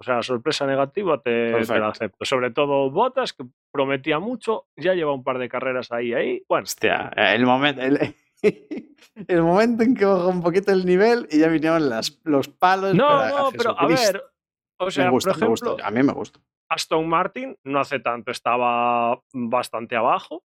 O 0.00 0.04
sea, 0.04 0.22
sorpresa 0.22 0.64
negativa 0.66 1.20
te, 1.20 1.50
la 1.50 1.88
acepto. 1.88 2.24
Sobre 2.24 2.50
todo 2.52 2.90
Botas, 2.90 3.32
que 3.32 3.44
prometía 3.72 4.18
mucho, 4.20 4.66
ya 4.76 4.94
lleva 4.94 5.12
un 5.12 5.24
par 5.24 5.38
de 5.38 5.48
carreras 5.48 5.90
ahí, 5.90 6.12
ahí. 6.14 6.42
Bueno, 6.48 6.64
Hostia, 6.64 7.10
el 7.16 7.44
momento, 7.44 7.82
el, 7.82 8.14
el 9.26 9.42
momento 9.42 9.82
en 9.82 9.94
que 9.96 10.04
bajó 10.04 10.28
un 10.28 10.40
poquito 10.40 10.70
el 10.70 10.86
nivel 10.86 11.26
y 11.32 11.40
ya 11.40 11.48
vinieron 11.48 11.88
las, 11.88 12.20
los 12.24 12.48
palos. 12.48 12.94
no, 12.94 13.08
pero, 13.08 13.38
no, 13.38 13.50
pero 13.50 13.78
a 13.80 13.86
ver. 13.88 14.22
O 14.80 14.90
sea, 14.92 15.06
me 15.06 15.10
gusta, 15.10 15.32
por 15.32 15.40
me 15.40 15.44
ejemplo, 15.46 15.70
gusta. 15.72 15.86
A 15.86 15.90
mí 15.90 16.02
me 16.04 16.12
gusta. 16.12 16.38
Aston 16.70 17.08
Martin 17.08 17.56
no 17.64 17.80
hace 17.80 17.98
tanto 17.98 18.30
estaba 18.30 19.20
bastante 19.32 19.96
abajo. 19.96 20.44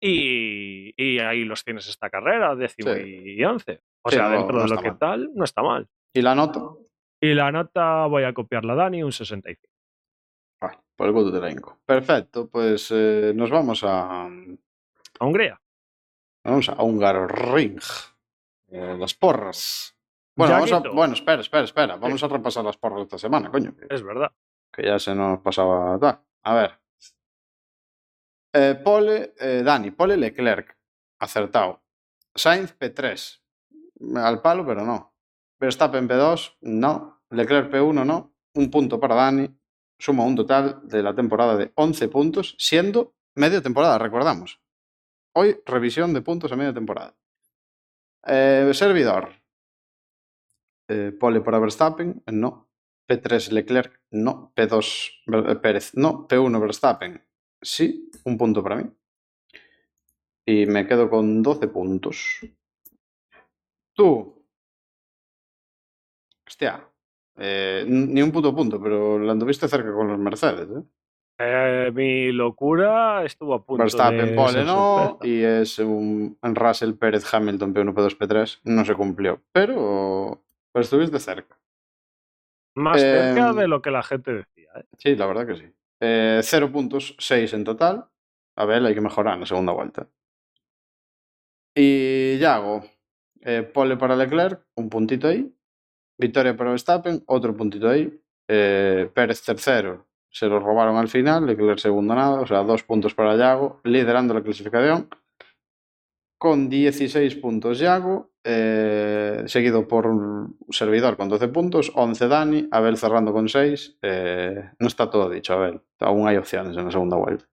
Y, 0.00 0.92
y 0.96 1.20
ahí 1.20 1.44
los 1.44 1.62
tienes 1.62 1.88
esta 1.88 2.10
carrera, 2.10 2.56
décimo 2.56 2.92
Sí. 2.94 3.22
y 3.38 3.44
once. 3.44 3.80
O 4.04 4.10
Sí, 4.10 4.16
sea, 4.16 4.28
no- 4.28 4.36
dentro 4.38 4.56
no 4.56 4.62
de 4.64 4.68
lo 4.70 4.82
que 4.82 4.90
tal, 4.92 5.30
no 5.34 5.44
está 5.44 5.62
mal. 5.62 5.86
¿Y 6.12 6.22
la 6.22 6.34
nota? 6.34 6.60
Y 7.22 7.34
la 7.34 7.52
nota 7.52 8.06
voy 8.06 8.24
a 8.24 8.34
copiarla 8.34 8.72
a 8.72 8.76
Dani, 8.76 9.04
un 9.04 9.12
65. 9.12 9.72
Vale, 10.60 10.78
por 10.96 11.06
el 11.06 11.12
gusto 11.12 11.30
de. 11.30 11.62
Perfecto, 11.86 12.50
pues 12.50 12.88
eh, 12.90 13.32
nos 13.32 13.48
vamos 13.48 13.84
a, 13.84 14.24
A 14.24 15.24
Hungría. 15.24 15.60
vamos 16.42 16.68
a 16.68 16.82
Hungaroring. 16.82 17.78
Eh, 18.72 18.96
las 18.98 19.14
porras. 19.14 19.96
Bueno, 20.34 20.54
vamos 20.54 20.72
a, 20.72 20.80
bueno, 20.80 21.14
espera, 21.14 21.42
espera, 21.42 21.62
espera. 21.62 21.94
Vamos 21.94 22.24
a 22.24 22.26
repasar 22.26 22.64
las 22.64 22.76
porras 22.76 22.96
de 22.98 23.02
esta 23.04 23.18
semana, 23.18 23.52
coño. 23.52 23.72
Es 23.88 24.02
verdad. 24.02 24.32
que 24.72 24.82
ya 24.84 24.98
se 24.98 25.14
nos 25.14 25.38
pasaba. 25.42 25.94
A 26.42 26.54
ver. 26.54 26.80
Eh, 28.52 28.74
Pole, 28.82 29.34
Dani, 29.62 29.92
Pole 29.92 30.16
Leclerc, 30.16 30.76
acertado. 31.20 31.84
Sainz 32.34 32.76
P3, 32.76 33.40
al 34.16 34.42
palo, 34.42 34.66
pero 34.66 34.84
no. 34.84 35.11
Verstappen 35.66 36.08
P2, 36.08 36.56
no. 36.62 37.22
Leclerc 37.30 37.70
P1, 37.70 38.04
no. 38.04 38.34
Un 38.54 38.68
punto 38.68 38.98
para 38.98 39.14
Dani. 39.14 39.48
Suma 39.96 40.24
un 40.24 40.34
total 40.34 40.80
de 40.82 41.00
la 41.04 41.14
temporada 41.14 41.56
de 41.56 41.70
11 41.76 42.08
puntos, 42.08 42.56
siendo 42.58 43.14
media 43.36 43.62
temporada, 43.62 43.96
recordamos. 43.98 44.60
Hoy, 45.36 45.56
revisión 45.64 46.12
de 46.12 46.20
puntos 46.20 46.50
a 46.50 46.56
media 46.56 46.74
temporada. 46.74 47.14
Eh, 48.26 48.72
servidor. 48.74 49.30
Eh, 50.88 51.12
pole 51.18 51.40
para 51.40 51.60
Verstappen, 51.60 52.24
no. 52.26 52.68
P3 53.08 53.52
Leclerc, 53.52 54.00
no. 54.10 54.52
P2 54.56 55.22
Ver- 55.26 55.48
eh, 55.50 55.56
Pérez, 55.56 55.92
no. 55.94 56.26
P1 56.26 56.60
Verstappen, 56.60 57.22
sí. 57.62 58.10
Un 58.24 58.36
punto 58.36 58.64
para 58.64 58.76
mí. 58.76 58.90
Y 60.44 60.66
me 60.66 60.88
quedo 60.88 61.08
con 61.08 61.40
12 61.40 61.68
puntos. 61.68 62.40
Tú. 63.94 64.41
Hostia. 66.52 66.86
eh, 67.38 67.82
ni 67.88 68.20
un 68.20 68.30
puto 68.30 68.54
punto, 68.54 68.78
pero 68.80 69.18
la 69.18 69.32
anduviste 69.32 69.66
cerca 69.66 69.90
con 69.94 70.06
los 70.08 70.18
Mercedes. 70.18 70.68
¿eh? 70.68 70.82
Eh, 71.38 71.90
mi 71.94 72.30
locura 72.30 73.24
estuvo 73.24 73.54
a 73.54 73.64
punto 73.64 73.82
Verstappen 73.84 74.26
de 74.26 74.32
pole 74.34 74.64
no. 74.64 75.18
Y 75.22 75.42
es 75.42 75.78
un 75.78 76.36
Russell 76.42 76.92
Pérez 76.92 77.24
Hamilton 77.32 77.72
P1, 77.74 77.94
P2, 77.94 78.18
P3. 78.18 78.60
No 78.64 78.84
se 78.84 78.94
cumplió. 78.94 79.40
Pero, 79.50 80.44
pero 80.72 80.82
estuviste 80.82 81.18
cerca. 81.18 81.58
Más 82.74 83.00
cerca 83.00 83.48
Em, 83.48 83.56
de 83.56 83.66
lo 83.68 83.80
que 83.80 83.90
la 83.90 84.02
gente 84.02 84.32
decía. 84.34 84.70
¿eh? 84.76 84.84
Sí, 84.98 85.16
la 85.16 85.24
verdad 85.26 85.46
que 85.46 85.56
sí. 85.56 85.72
Cero 86.42 86.70
puntos, 86.70 87.16
seis 87.18 87.54
en 87.54 87.64
total. 87.64 88.04
A 88.56 88.66
ver, 88.66 88.84
hay 88.84 88.94
que 88.94 89.00
mejorar 89.00 89.34
en 89.34 89.40
la 89.40 89.46
segunda 89.46 89.72
vuelta. 89.72 90.06
Y 91.74 92.36
Yago, 92.38 92.84
pole 93.72 93.96
para 93.96 94.16
Leclerc, 94.16 94.66
un 94.74 94.90
puntito 94.90 95.28
ahí. 95.28 95.50
Victoria 96.22 96.56
para 96.56 96.70
Verstappen, 96.70 97.22
otro 97.26 97.54
puntito 97.56 97.88
ahí. 97.88 98.12
Eh, 98.48 99.10
Pérez 99.14 99.42
tercero, 99.42 100.06
se 100.30 100.46
lo 100.46 100.58
robaron 100.60 100.96
al 100.96 101.08
final. 101.08 101.46
Leclerc 101.46 101.78
segundo 101.78 102.14
nada, 102.14 102.40
o 102.40 102.46
sea, 102.46 102.62
dos 102.62 102.82
puntos 102.82 103.14
para 103.14 103.36
Yago, 103.36 103.80
liderando 103.84 104.34
la 104.34 104.42
clasificación. 104.42 105.08
Con 106.38 106.68
16 106.68 107.36
puntos 107.36 107.78
Yago, 107.78 108.32
eh, 108.44 109.44
seguido 109.46 109.86
por 109.86 110.06
un 110.08 110.56
servidor 110.70 111.16
con 111.16 111.28
12 111.28 111.46
puntos, 111.48 111.92
11 111.94 112.26
Dani, 112.26 112.68
Abel 112.72 112.96
cerrando 112.96 113.32
con 113.32 113.48
6. 113.48 113.98
eh, 114.02 114.70
no 114.80 114.86
está 114.88 115.08
todo 115.08 115.30
dicho, 115.30 115.52
Abel. 115.54 115.80
Aún 116.00 116.26
hay 116.26 116.36
opciones 116.36 116.76
en 116.76 116.84
la 116.86 116.90
segunda 116.90 117.16
vuelta. 117.16 117.44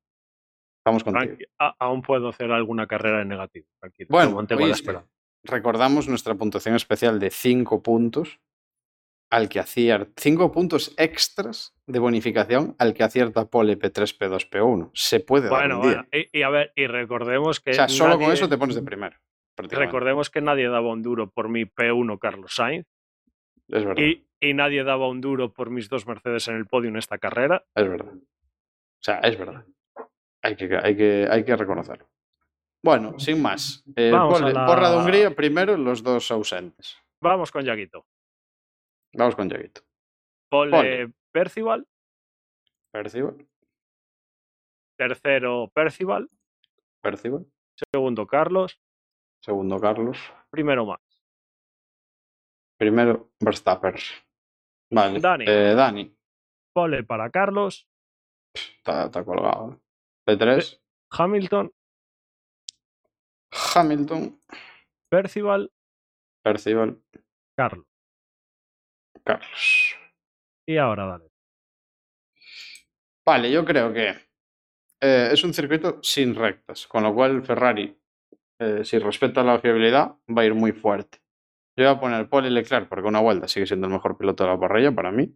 Estamos 0.79 1.03
contigo. 1.03 1.36
A- 1.60 1.75
aún 1.77 2.01
puedo 2.01 2.29
hacer 2.29 2.51
alguna 2.51 2.88
carrera 2.88 3.21
en 3.21 3.27
negativo. 3.27 3.67
Tranquilo. 3.79 4.08
Bueno, 4.10 4.32
oíste, 4.71 4.91
recordamos 5.43 6.08
nuestra 6.08 6.34
puntuación 6.34 6.73
especial 6.75 7.19
de 7.19 7.29
5 7.29 7.84
puntos 7.84 8.39
al 9.29 9.47
que 9.49 9.59
acierta 9.59 10.11
5 10.17 10.51
puntos 10.51 10.93
extras 10.97 11.73
de 11.85 11.99
bonificación 11.99 12.75
al 12.79 12.93
que 12.93 13.03
acierta 13.03 13.45
Pole 13.45 13.77
P3, 13.77 14.17
P2, 14.17 14.49
P1. 14.49 14.89
Se 14.93 15.19
puede 15.19 15.49
dar 15.49 15.59
Bueno, 15.59 15.79
un 15.81 15.81
día. 15.87 16.07
bueno. 16.11 16.25
Y, 16.33 16.39
y 16.39 16.41
a 16.43 16.49
ver, 16.49 16.73
y 16.75 16.87
recordemos 16.87 17.59
que. 17.59 17.71
o 17.71 17.73
sea, 17.73 17.87
solo 17.87 18.17
con 18.17 18.31
eso 18.31 18.49
te 18.49 18.57
pones 18.57 18.75
de 18.75 18.81
primero. 18.81 19.17
Recordemos 19.57 20.29
que 20.29 20.41
nadie 20.41 20.69
daba 20.69 20.89
un 20.91 21.01
duro 21.03 21.29
por 21.29 21.49
mi 21.49 21.65
P1 21.65 22.17
Carlos 22.17 22.55
Sainz 22.55 22.85
Es 23.67 23.83
verdad. 23.83 24.01
y, 24.01 24.25
y 24.39 24.53
nadie 24.53 24.83
daba 24.85 25.09
un 25.09 25.19
duro 25.19 25.51
por 25.53 25.69
mis 25.69 25.89
dos 25.89 26.07
Mercedes 26.07 26.47
en 26.47 26.55
el 26.55 26.65
podio 26.65 26.89
en 26.89 26.95
esta 26.95 27.17
carrera. 27.17 27.65
Es 27.75 27.87
verdad. 27.89 28.13
O 28.13 29.01
sea, 29.01 29.19
es 29.19 29.37
verdad. 29.37 29.65
Hay 30.41 30.55
que, 30.55 30.69
hay 30.81 30.95
que, 30.95 31.27
hay 31.29 31.43
que 31.43 31.55
reconocerlo. 31.57 32.07
Bueno, 32.81 33.19
sin 33.19 33.41
más. 33.41 33.83
Eh, 33.97 34.09
Vamos 34.11 34.39
a 34.39 34.43
pole- 34.45 34.53
la- 34.53 34.65
Porra 34.65 34.89
de 34.91 34.97
Hungría, 34.97 35.35
primero 35.35 35.75
los 35.75 36.01
dos 36.01 36.31
ausentes. 36.31 36.97
Vamos 37.21 37.51
con 37.51 37.65
Yaguito. 37.65 38.05
Vamos 39.13 39.35
con. 39.35 39.49
Pole, 39.49 40.71
Pole. 40.71 41.13
Percival, 41.31 41.87
Percival, 42.91 43.47
tercero 44.97 45.69
Percival, 45.73 46.29
Percival. 47.01 47.45
segundo 47.93 48.25
Carlos, 48.27 48.79
Segundo 49.43 49.79
Carlos. 49.79 50.17
primero 50.49 50.85
Max. 50.85 51.01
Primero 52.77 53.31
Verstappen. 53.39 53.95
Vale. 54.91 55.19
Dani. 55.19 55.45
Eh, 55.47 55.73
Dani. 55.75 56.15
Pole 56.73 57.03
para 57.03 57.29
Carlos, 57.29 57.87
Está, 58.55 59.05
está 59.05 59.23
colgado. 59.23 59.73
¿eh? 59.73 59.79
P3. 60.27 60.81
Hamilton, 61.12 61.71
Hamilton. 63.75 64.41
Percival, 65.10 65.71
Percival. 66.43 67.01
Carlos. 67.57 67.85
Carlos. 69.23 69.95
Y 70.67 70.77
ahora 70.77 71.05
dale. 71.05 71.29
Vale, 73.25 73.51
yo 73.51 73.63
creo 73.65 73.93
que 73.93 74.10
eh, 75.01 75.29
es 75.31 75.43
un 75.43 75.53
circuito 75.53 75.99
sin 76.01 76.35
rectas, 76.35 76.87
con 76.87 77.03
lo 77.03 77.13
cual 77.13 77.43
Ferrari 77.43 77.99
eh, 78.62 78.83
si 78.83 78.99
respeta 78.99 79.41
la 79.41 79.60
fiabilidad, 79.60 80.15
va 80.27 80.41
a 80.41 80.45
ir 80.45 80.53
muy 80.53 80.73
fuerte. 80.73 81.19
Yo 81.77 81.85
voy 81.85 81.95
a 81.95 81.99
poner 81.99 82.29
Paul 82.29 82.45
y 82.45 82.49
Leclerc 82.49 82.89
porque 82.89 83.07
una 83.07 83.21
vuelta 83.21 83.47
sigue 83.47 83.65
siendo 83.65 83.87
el 83.87 83.93
mejor 83.93 84.17
piloto 84.17 84.43
de 84.43 84.49
la 84.49 84.60
parrilla 84.60 84.91
para 84.91 85.12
mí. 85.12 85.33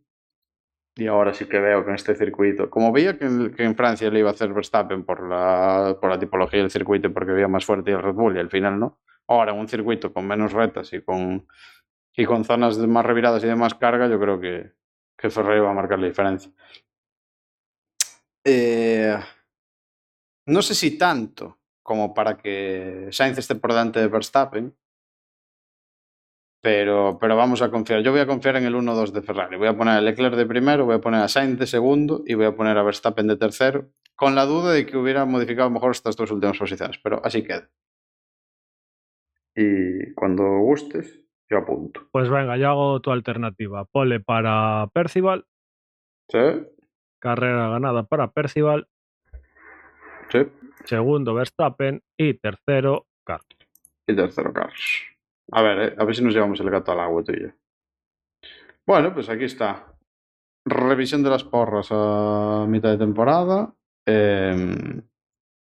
Y 0.95 1.07
ahora 1.07 1.33
sí 1.33 1.45
que 1.45 1.59
veo 1.59 1.83
que 1.83 1.89
en 1.89 1.95
este 1.95 2.15
circuito, 2.15 2.69
como 2.69 2.91
veía 2.91 3.17
que 3.17 3.25
en, 3.25 3.53
que 3.55 3.63
en 3.63 3.75
Francia 3.75 4.11
le 4.11 4.19
iba 4.19 4.29
a 4.29 4.33
hacer 4.33 4.53
Verstappen 4.53 5.05
por 5.05 5.27
la, 5.27 5.97
por 5.99 6.09
la 6.09 6.19
tipología 6.19 6.59
del 6.59 6.69
circuito 6.69 7.07
y 7.07 7.11
porque 7.11 7.31
veía 7.31 7.47
más 7.47 7.65
fuerte 7.65 7.91
el 7.91 8.03
Red 8.03 8.13
Bull 8.13 8.35
y 8.35 8.39
al 8.39 8.49
final 8.49 8.77
no. 8.79 8.99
Ahora 9.27 9.53
en 9.53 9.59
un 9.59 9.69
circuito 9.69 10.13
con 10.13 10.27
menos 10.27 10.51
retas 10.51 10.91
y 10.91 11.01
con, 11.01 11.47
y 12.15 12.25
con 12.25 12.45
zonas 12.45 12.77
de 12.77 12.87
más 12.87 13.05
reviradas 13.05 13.43
y 13.43 13.47
de 13.47 13.55
más 13.55 13.73
carga, 13.73 14.07
yo 14.07 14.19
creo 14.19 14.39
que, 14.39 14.71
que 15.17 15.29
Ferrari 15.29 15.59
va 15.59 15.71
a 15.71 15.73
marcar 15.73 15.99
la 15.99 16.07
diferencia. 16.07 16.51
Eh, 18.45 19.17
no 20.47 20.61
sé 20.61 20.75
si 20.75 20.97
tanto 20.97 21.59
como 21.81 22.13
para 22.13 22.37
que 22.37 23.09
Sainz 23.11 23.37
esté 23.37 23.55
por 23.55 23.71
delante 23.71 23.99
de 23.99 24.07
Verstappen, 24.07 24.75
pero, 26.61 27.17
pero 27.19 27.35
vamos 27.35 27.61
a 27.61 27.69
confiar. 27.69 28.01
Yo 28.01 28.11
voy 28.11 28.21
a 28.21 28.27
confiar 28.27 28.55
en 28.55 28.65
el 28.65 28.75
1-2 28.75 29.11
de 29.11 29.21
Ferrari. 29.21 29.57
Voy 29.57 29.67
a 29.67 29.75
poner 29.75 29.95
a 29.95 30.01
Leclerc 30.01 30.35
de 30.35 30.45
primero, 30.45 30.85
voy 30.85 30.95
a 30.95 31.01
poner 31.01 31.21
a 31.21 31.27
Sainz 31.27 31.59
de 31.59 31.67
segundo 31.67 32.23
y 32.25 32.35
voy 32.35 32.45
a 32.45 32.55
poner 32.55 32.77
a 32.77 32.83
Verstappen 32.83 33.27
de 33.27 33.35
tercero, 33.35 33.89
con 34.15 34.35
la 34.35 34.45
duda 34.45 34.71
de 34.71 34.85
que 34.85 34.97
hubiera 34.97 35.25
modificado 35.25 35.69
mejor 35.69 35.91
estas 35.91 36.15
dos 36.15 36.31
últimas 36.31 36.57
posiciones, 36.57 36.97
pero 37.03 37.21
así 37.25 37.43
queda. 37.43 37.69
Y 39.55 40.13
cuando 40.13 40.43
gustes, 40.59 41.22
yo 41.49 41.57
apunto. 41.57 42.07
Pues 42.11 42.29
venga, 42.29 42.57
yo 42.57 42.69
hago 42.69 42.99
tu 43.01 43.11
alternativa. 43.11 43.85
Pole 43.85 44.19
para 44.19 44.87
Percival, 44.93 45.45
¿Sí? 46.29 46.39
carrera 47.19 47.69
ganada 47.69 48.03
para 48.03 48.31
Percival, 48.31 48.87
Sí. 50.29 50.39
segundo 50.85 51.33
Verstappen 51.33 52.01
y 52.17 52.33
tercero 52.35 53.05
Carlos. 53.25 53.57
Y 54.07 54.15
tercero, 54.15 54.51
Carlos. 54.51 55.03
A 55.51 55.61
ver, 55.61 55.79
eh, 55.79 55.95
a 55.97 56.03
ver 56.05 56.15
si 56.15 56.23
nos 56.23 56.33
llevamos 56.33 56.59
el 56.59 56.69
gato 56.69 56.91
al 56.91 56.99
agua 57.01 57.23
tú 57.23 57.33
y 57.33 57.41
yo. 57.43 57.49
Bueno, 58.85 59.13
pues 59.13 59.29
aquí 59.29 59.43
está. 59.45 59.87
Revisión 60.65 61.23
de 61.23 61.29
las 61.29 61.43
porras 61.43 61.87
a 61.91 62.65
mitad 62.67 62.89
de 62.91 62.97
temporada. 62.97 63.73
em, 64.05 65.01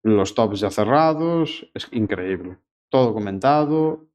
los 0.03 0.33
tops 0.35 0.61
ya 0.61 0.69
cerrados. 0.71 1.69
Es 1.73 1.89
increíble. 1.91 2.57
Todo 2.89 3.13
comentado. 3.13 4.07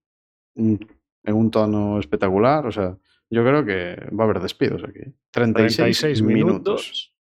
En 1.26 1.34
un 1.34 1.50
tono 1.50 2.00
espectacular. 2.00 2.66
O 2.66 2.72
sea, 2.72 2.96
yo 3.28 3.42
creo 3.42 3.64
que 3.64 3.96
va 4.14 4.24
a 4.24 4.28
haber 4.28 4.40
despidos 4.40 4.82
aquí. 4.84 5.00
36, 5.30 5.76
36 5.76 6.22
minutos. 6.22 6.54
minutos. 6.54 7.16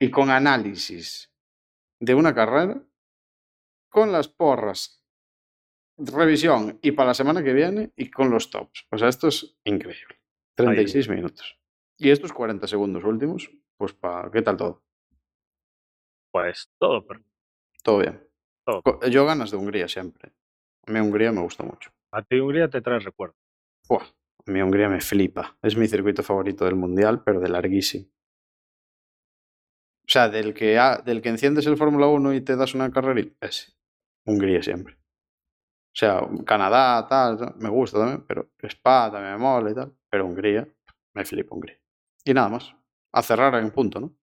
Y 0.00 0.10
con 0.10 0.30
análisis 0.30 1.30
de 2.00 2.14
una 2.14 2.34
carrera. 2.34 2.82
Con 3.90 4.12
las 4.12 4.28
porras 4.28 4.98
revisión 5.98 6.78
y 6.80 6.92
para 6.92 7.08
la 7.08 7.14
semana 7.14 7.42
que 7.42 7.52
viene 7.52 7.92
y 7.96 8.10
con 8.10 8.30
los 8.30 8.50
tops. 8.50 8.86
O 8.90 8.98
sea, 8.98 9.08
esto 9.08 9.28
es 9.28 9.58
increíble. 9.64 10.16
36 10.54 11.08
minutos. 11.08 11.58
Y 11.96 12.10
estos 12.10 12.32
40 12.32 12.66
segundos 12.66 13.04
últimos, 13.04 13.50
pues 13.76 13.92
para 13.92 14.30
¿qué 14.30 14.42
tal 14.42 14.56
todo? 14.56 14.82
Pues 16.30 16.70
todo 16.78 17.04
perfecto. 17.04 17.32
Todo 17.82 17.98
bien. 17.98 18.28
Todo. 18.64 18.82
Yo 19.08 19.24
ganas 19.24 19.50
de 19.50 19.56
Hungría 19.56 19.88
siempre. 19.88 20.32
A 20.86 20.92
mí 20.92 21.00
Hungría 21.00 21.32
me 21.32 21.40
gusta 21.40 21.64
mucho. 21.64 21.90
A 22.12 22.22
ti 22.22 22.40
Hungría 22.40 22.68
te 22.68 22.80
trae 22.80 22.98
recuerdo. 23.00 23.34
Buah, 23.88 24.04
a 24.46 24.50
mí 24.50 24.60
Hungría 24.62 24.88
me 24.88 25.00
flipa. 25.00 25.56
Es 25.62 25.76
mi 25.76 25.86
circuito 25.88 26.22
favorito 26.22 26.64
del 26.64 26.74
mundial, 26.74 27.22
pero 27.24 27.40
de 27.40 27.48
larguísimo. 27.48 28.06
O 30.06 30.10
sea, 30.10 30.28
del 30.28 30.54
que, 30.54 30.78
ha- 30.78 30.98
del 31.04 31.20
que 31.20 31.28
enciendes 31.28 31.66
el 31.66 31.76
Fórmula 31.76 32.06
1 32.06 32.32
y 32.32 32.40
te 32.40 32.56
das 32.56 32.74
una 32.74 32.90
carrerita, 32.90 33.46
ese. 33.46 33.72
Hungría 34.26 34.62
siempre. 34.62 34.94
O 34.94 35.98
sea, 35.98 36.20
Canadá, 36.46 37.06
tal, 37.08 37.36
tal, 37.38 37.54
me 37.58 37.68
gusta 37.68 37.98
también, 37.98 38.24
pero 38.26 38.50
Spa 38.62 39.10
también 39.10 39.32
me 39.34 39.38
mola 39.38 39.70
y 39.70 39.74
tal. 39.74 39.94
Pero 40.10 40.26
Hungría, 40.26 40.66
me 41.14 41.24
flipa 41.24 41.54
Hungría. 41.54 41.78
Y 42.24 42.32
nada 42.34 42.48
más. 42.48 42.74
A 43.12 43.22
cerrar 43.22 43.54
en 43.56 43.70
punto, 43.70 44.00
¿no? 44.00 44.14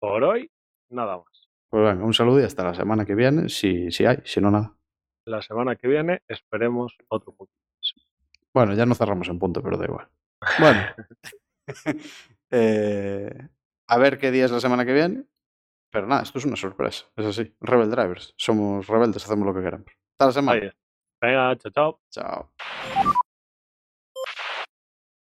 Por 0.00 0.22
hoy, 0.24 0.50
nada 0.90 1.16
más. 1.18 1.48
Pues 1.70 1.84
venga, 1.84 2.04
un 2.04 2.12
saludo 2.12 2.40
y 2.40 2.44
hasta 2.44 2.64
la 2.64 2.74
semana 2.74 3.04
que 3.06 3.14
viene, 3.14 3.48
si, 3.48 3.90
si 3.90 4.04
hay, 4.04 4.18
si 4.24 4.40
no 4.40 4.50
nada. 4.50 4.76
La 5.24 5.42
semana 5.42 5.76
que 5.76 5.88
viene 5.88 6.22
esperemos 6.28 6.96
otro 7.08 7.32
punto. 7.32 7.52
Bueno, 8.52 8.74
ya 8.74 8.86
no 8.86 8.94
cerramos 8.94 9.28
en 9.28 9.38
punto, 9.38 9.62
pero 9.62 9.76
da 9.76 9.84
igual. 9.84 10.08
Bueno. 10.58 10.80
Eh, 12.54 13.48
a 13.86 13.96
ver 13.96 14.18
qué 14.18 14.30
día 14.30 14.44
es 14.44 14.50
la 14.50 14.60
semana 14.60 14.84
que 14.84 14.92
viene. 14.92 15.24
Pero 15.90 16.06
nada, 16.06 16.22
esto 16.22 16.38
es 16.38 16.44
una 16.44 16.56
sorpresa. 16.56 17.06
Es 17.16 17.24
así. 17.24 17.54
Rebel 17.60 17.90
Drivers. 17.90 18.34
Somos 18.36 18.86
rebeldes, 18.88 19.24
hacemos 19.24 19.46
lo 19.46 19.54
que 19.54 19.62
queramos. 19.62 19.90
Hasta 20.12 20.26
la 20.26 20.32
semana. 20.32 20.74
Venga, 21.22 21.56
chao, 21.56 21.72
chao. 21.72 22.00
Chao. 22.10 22.52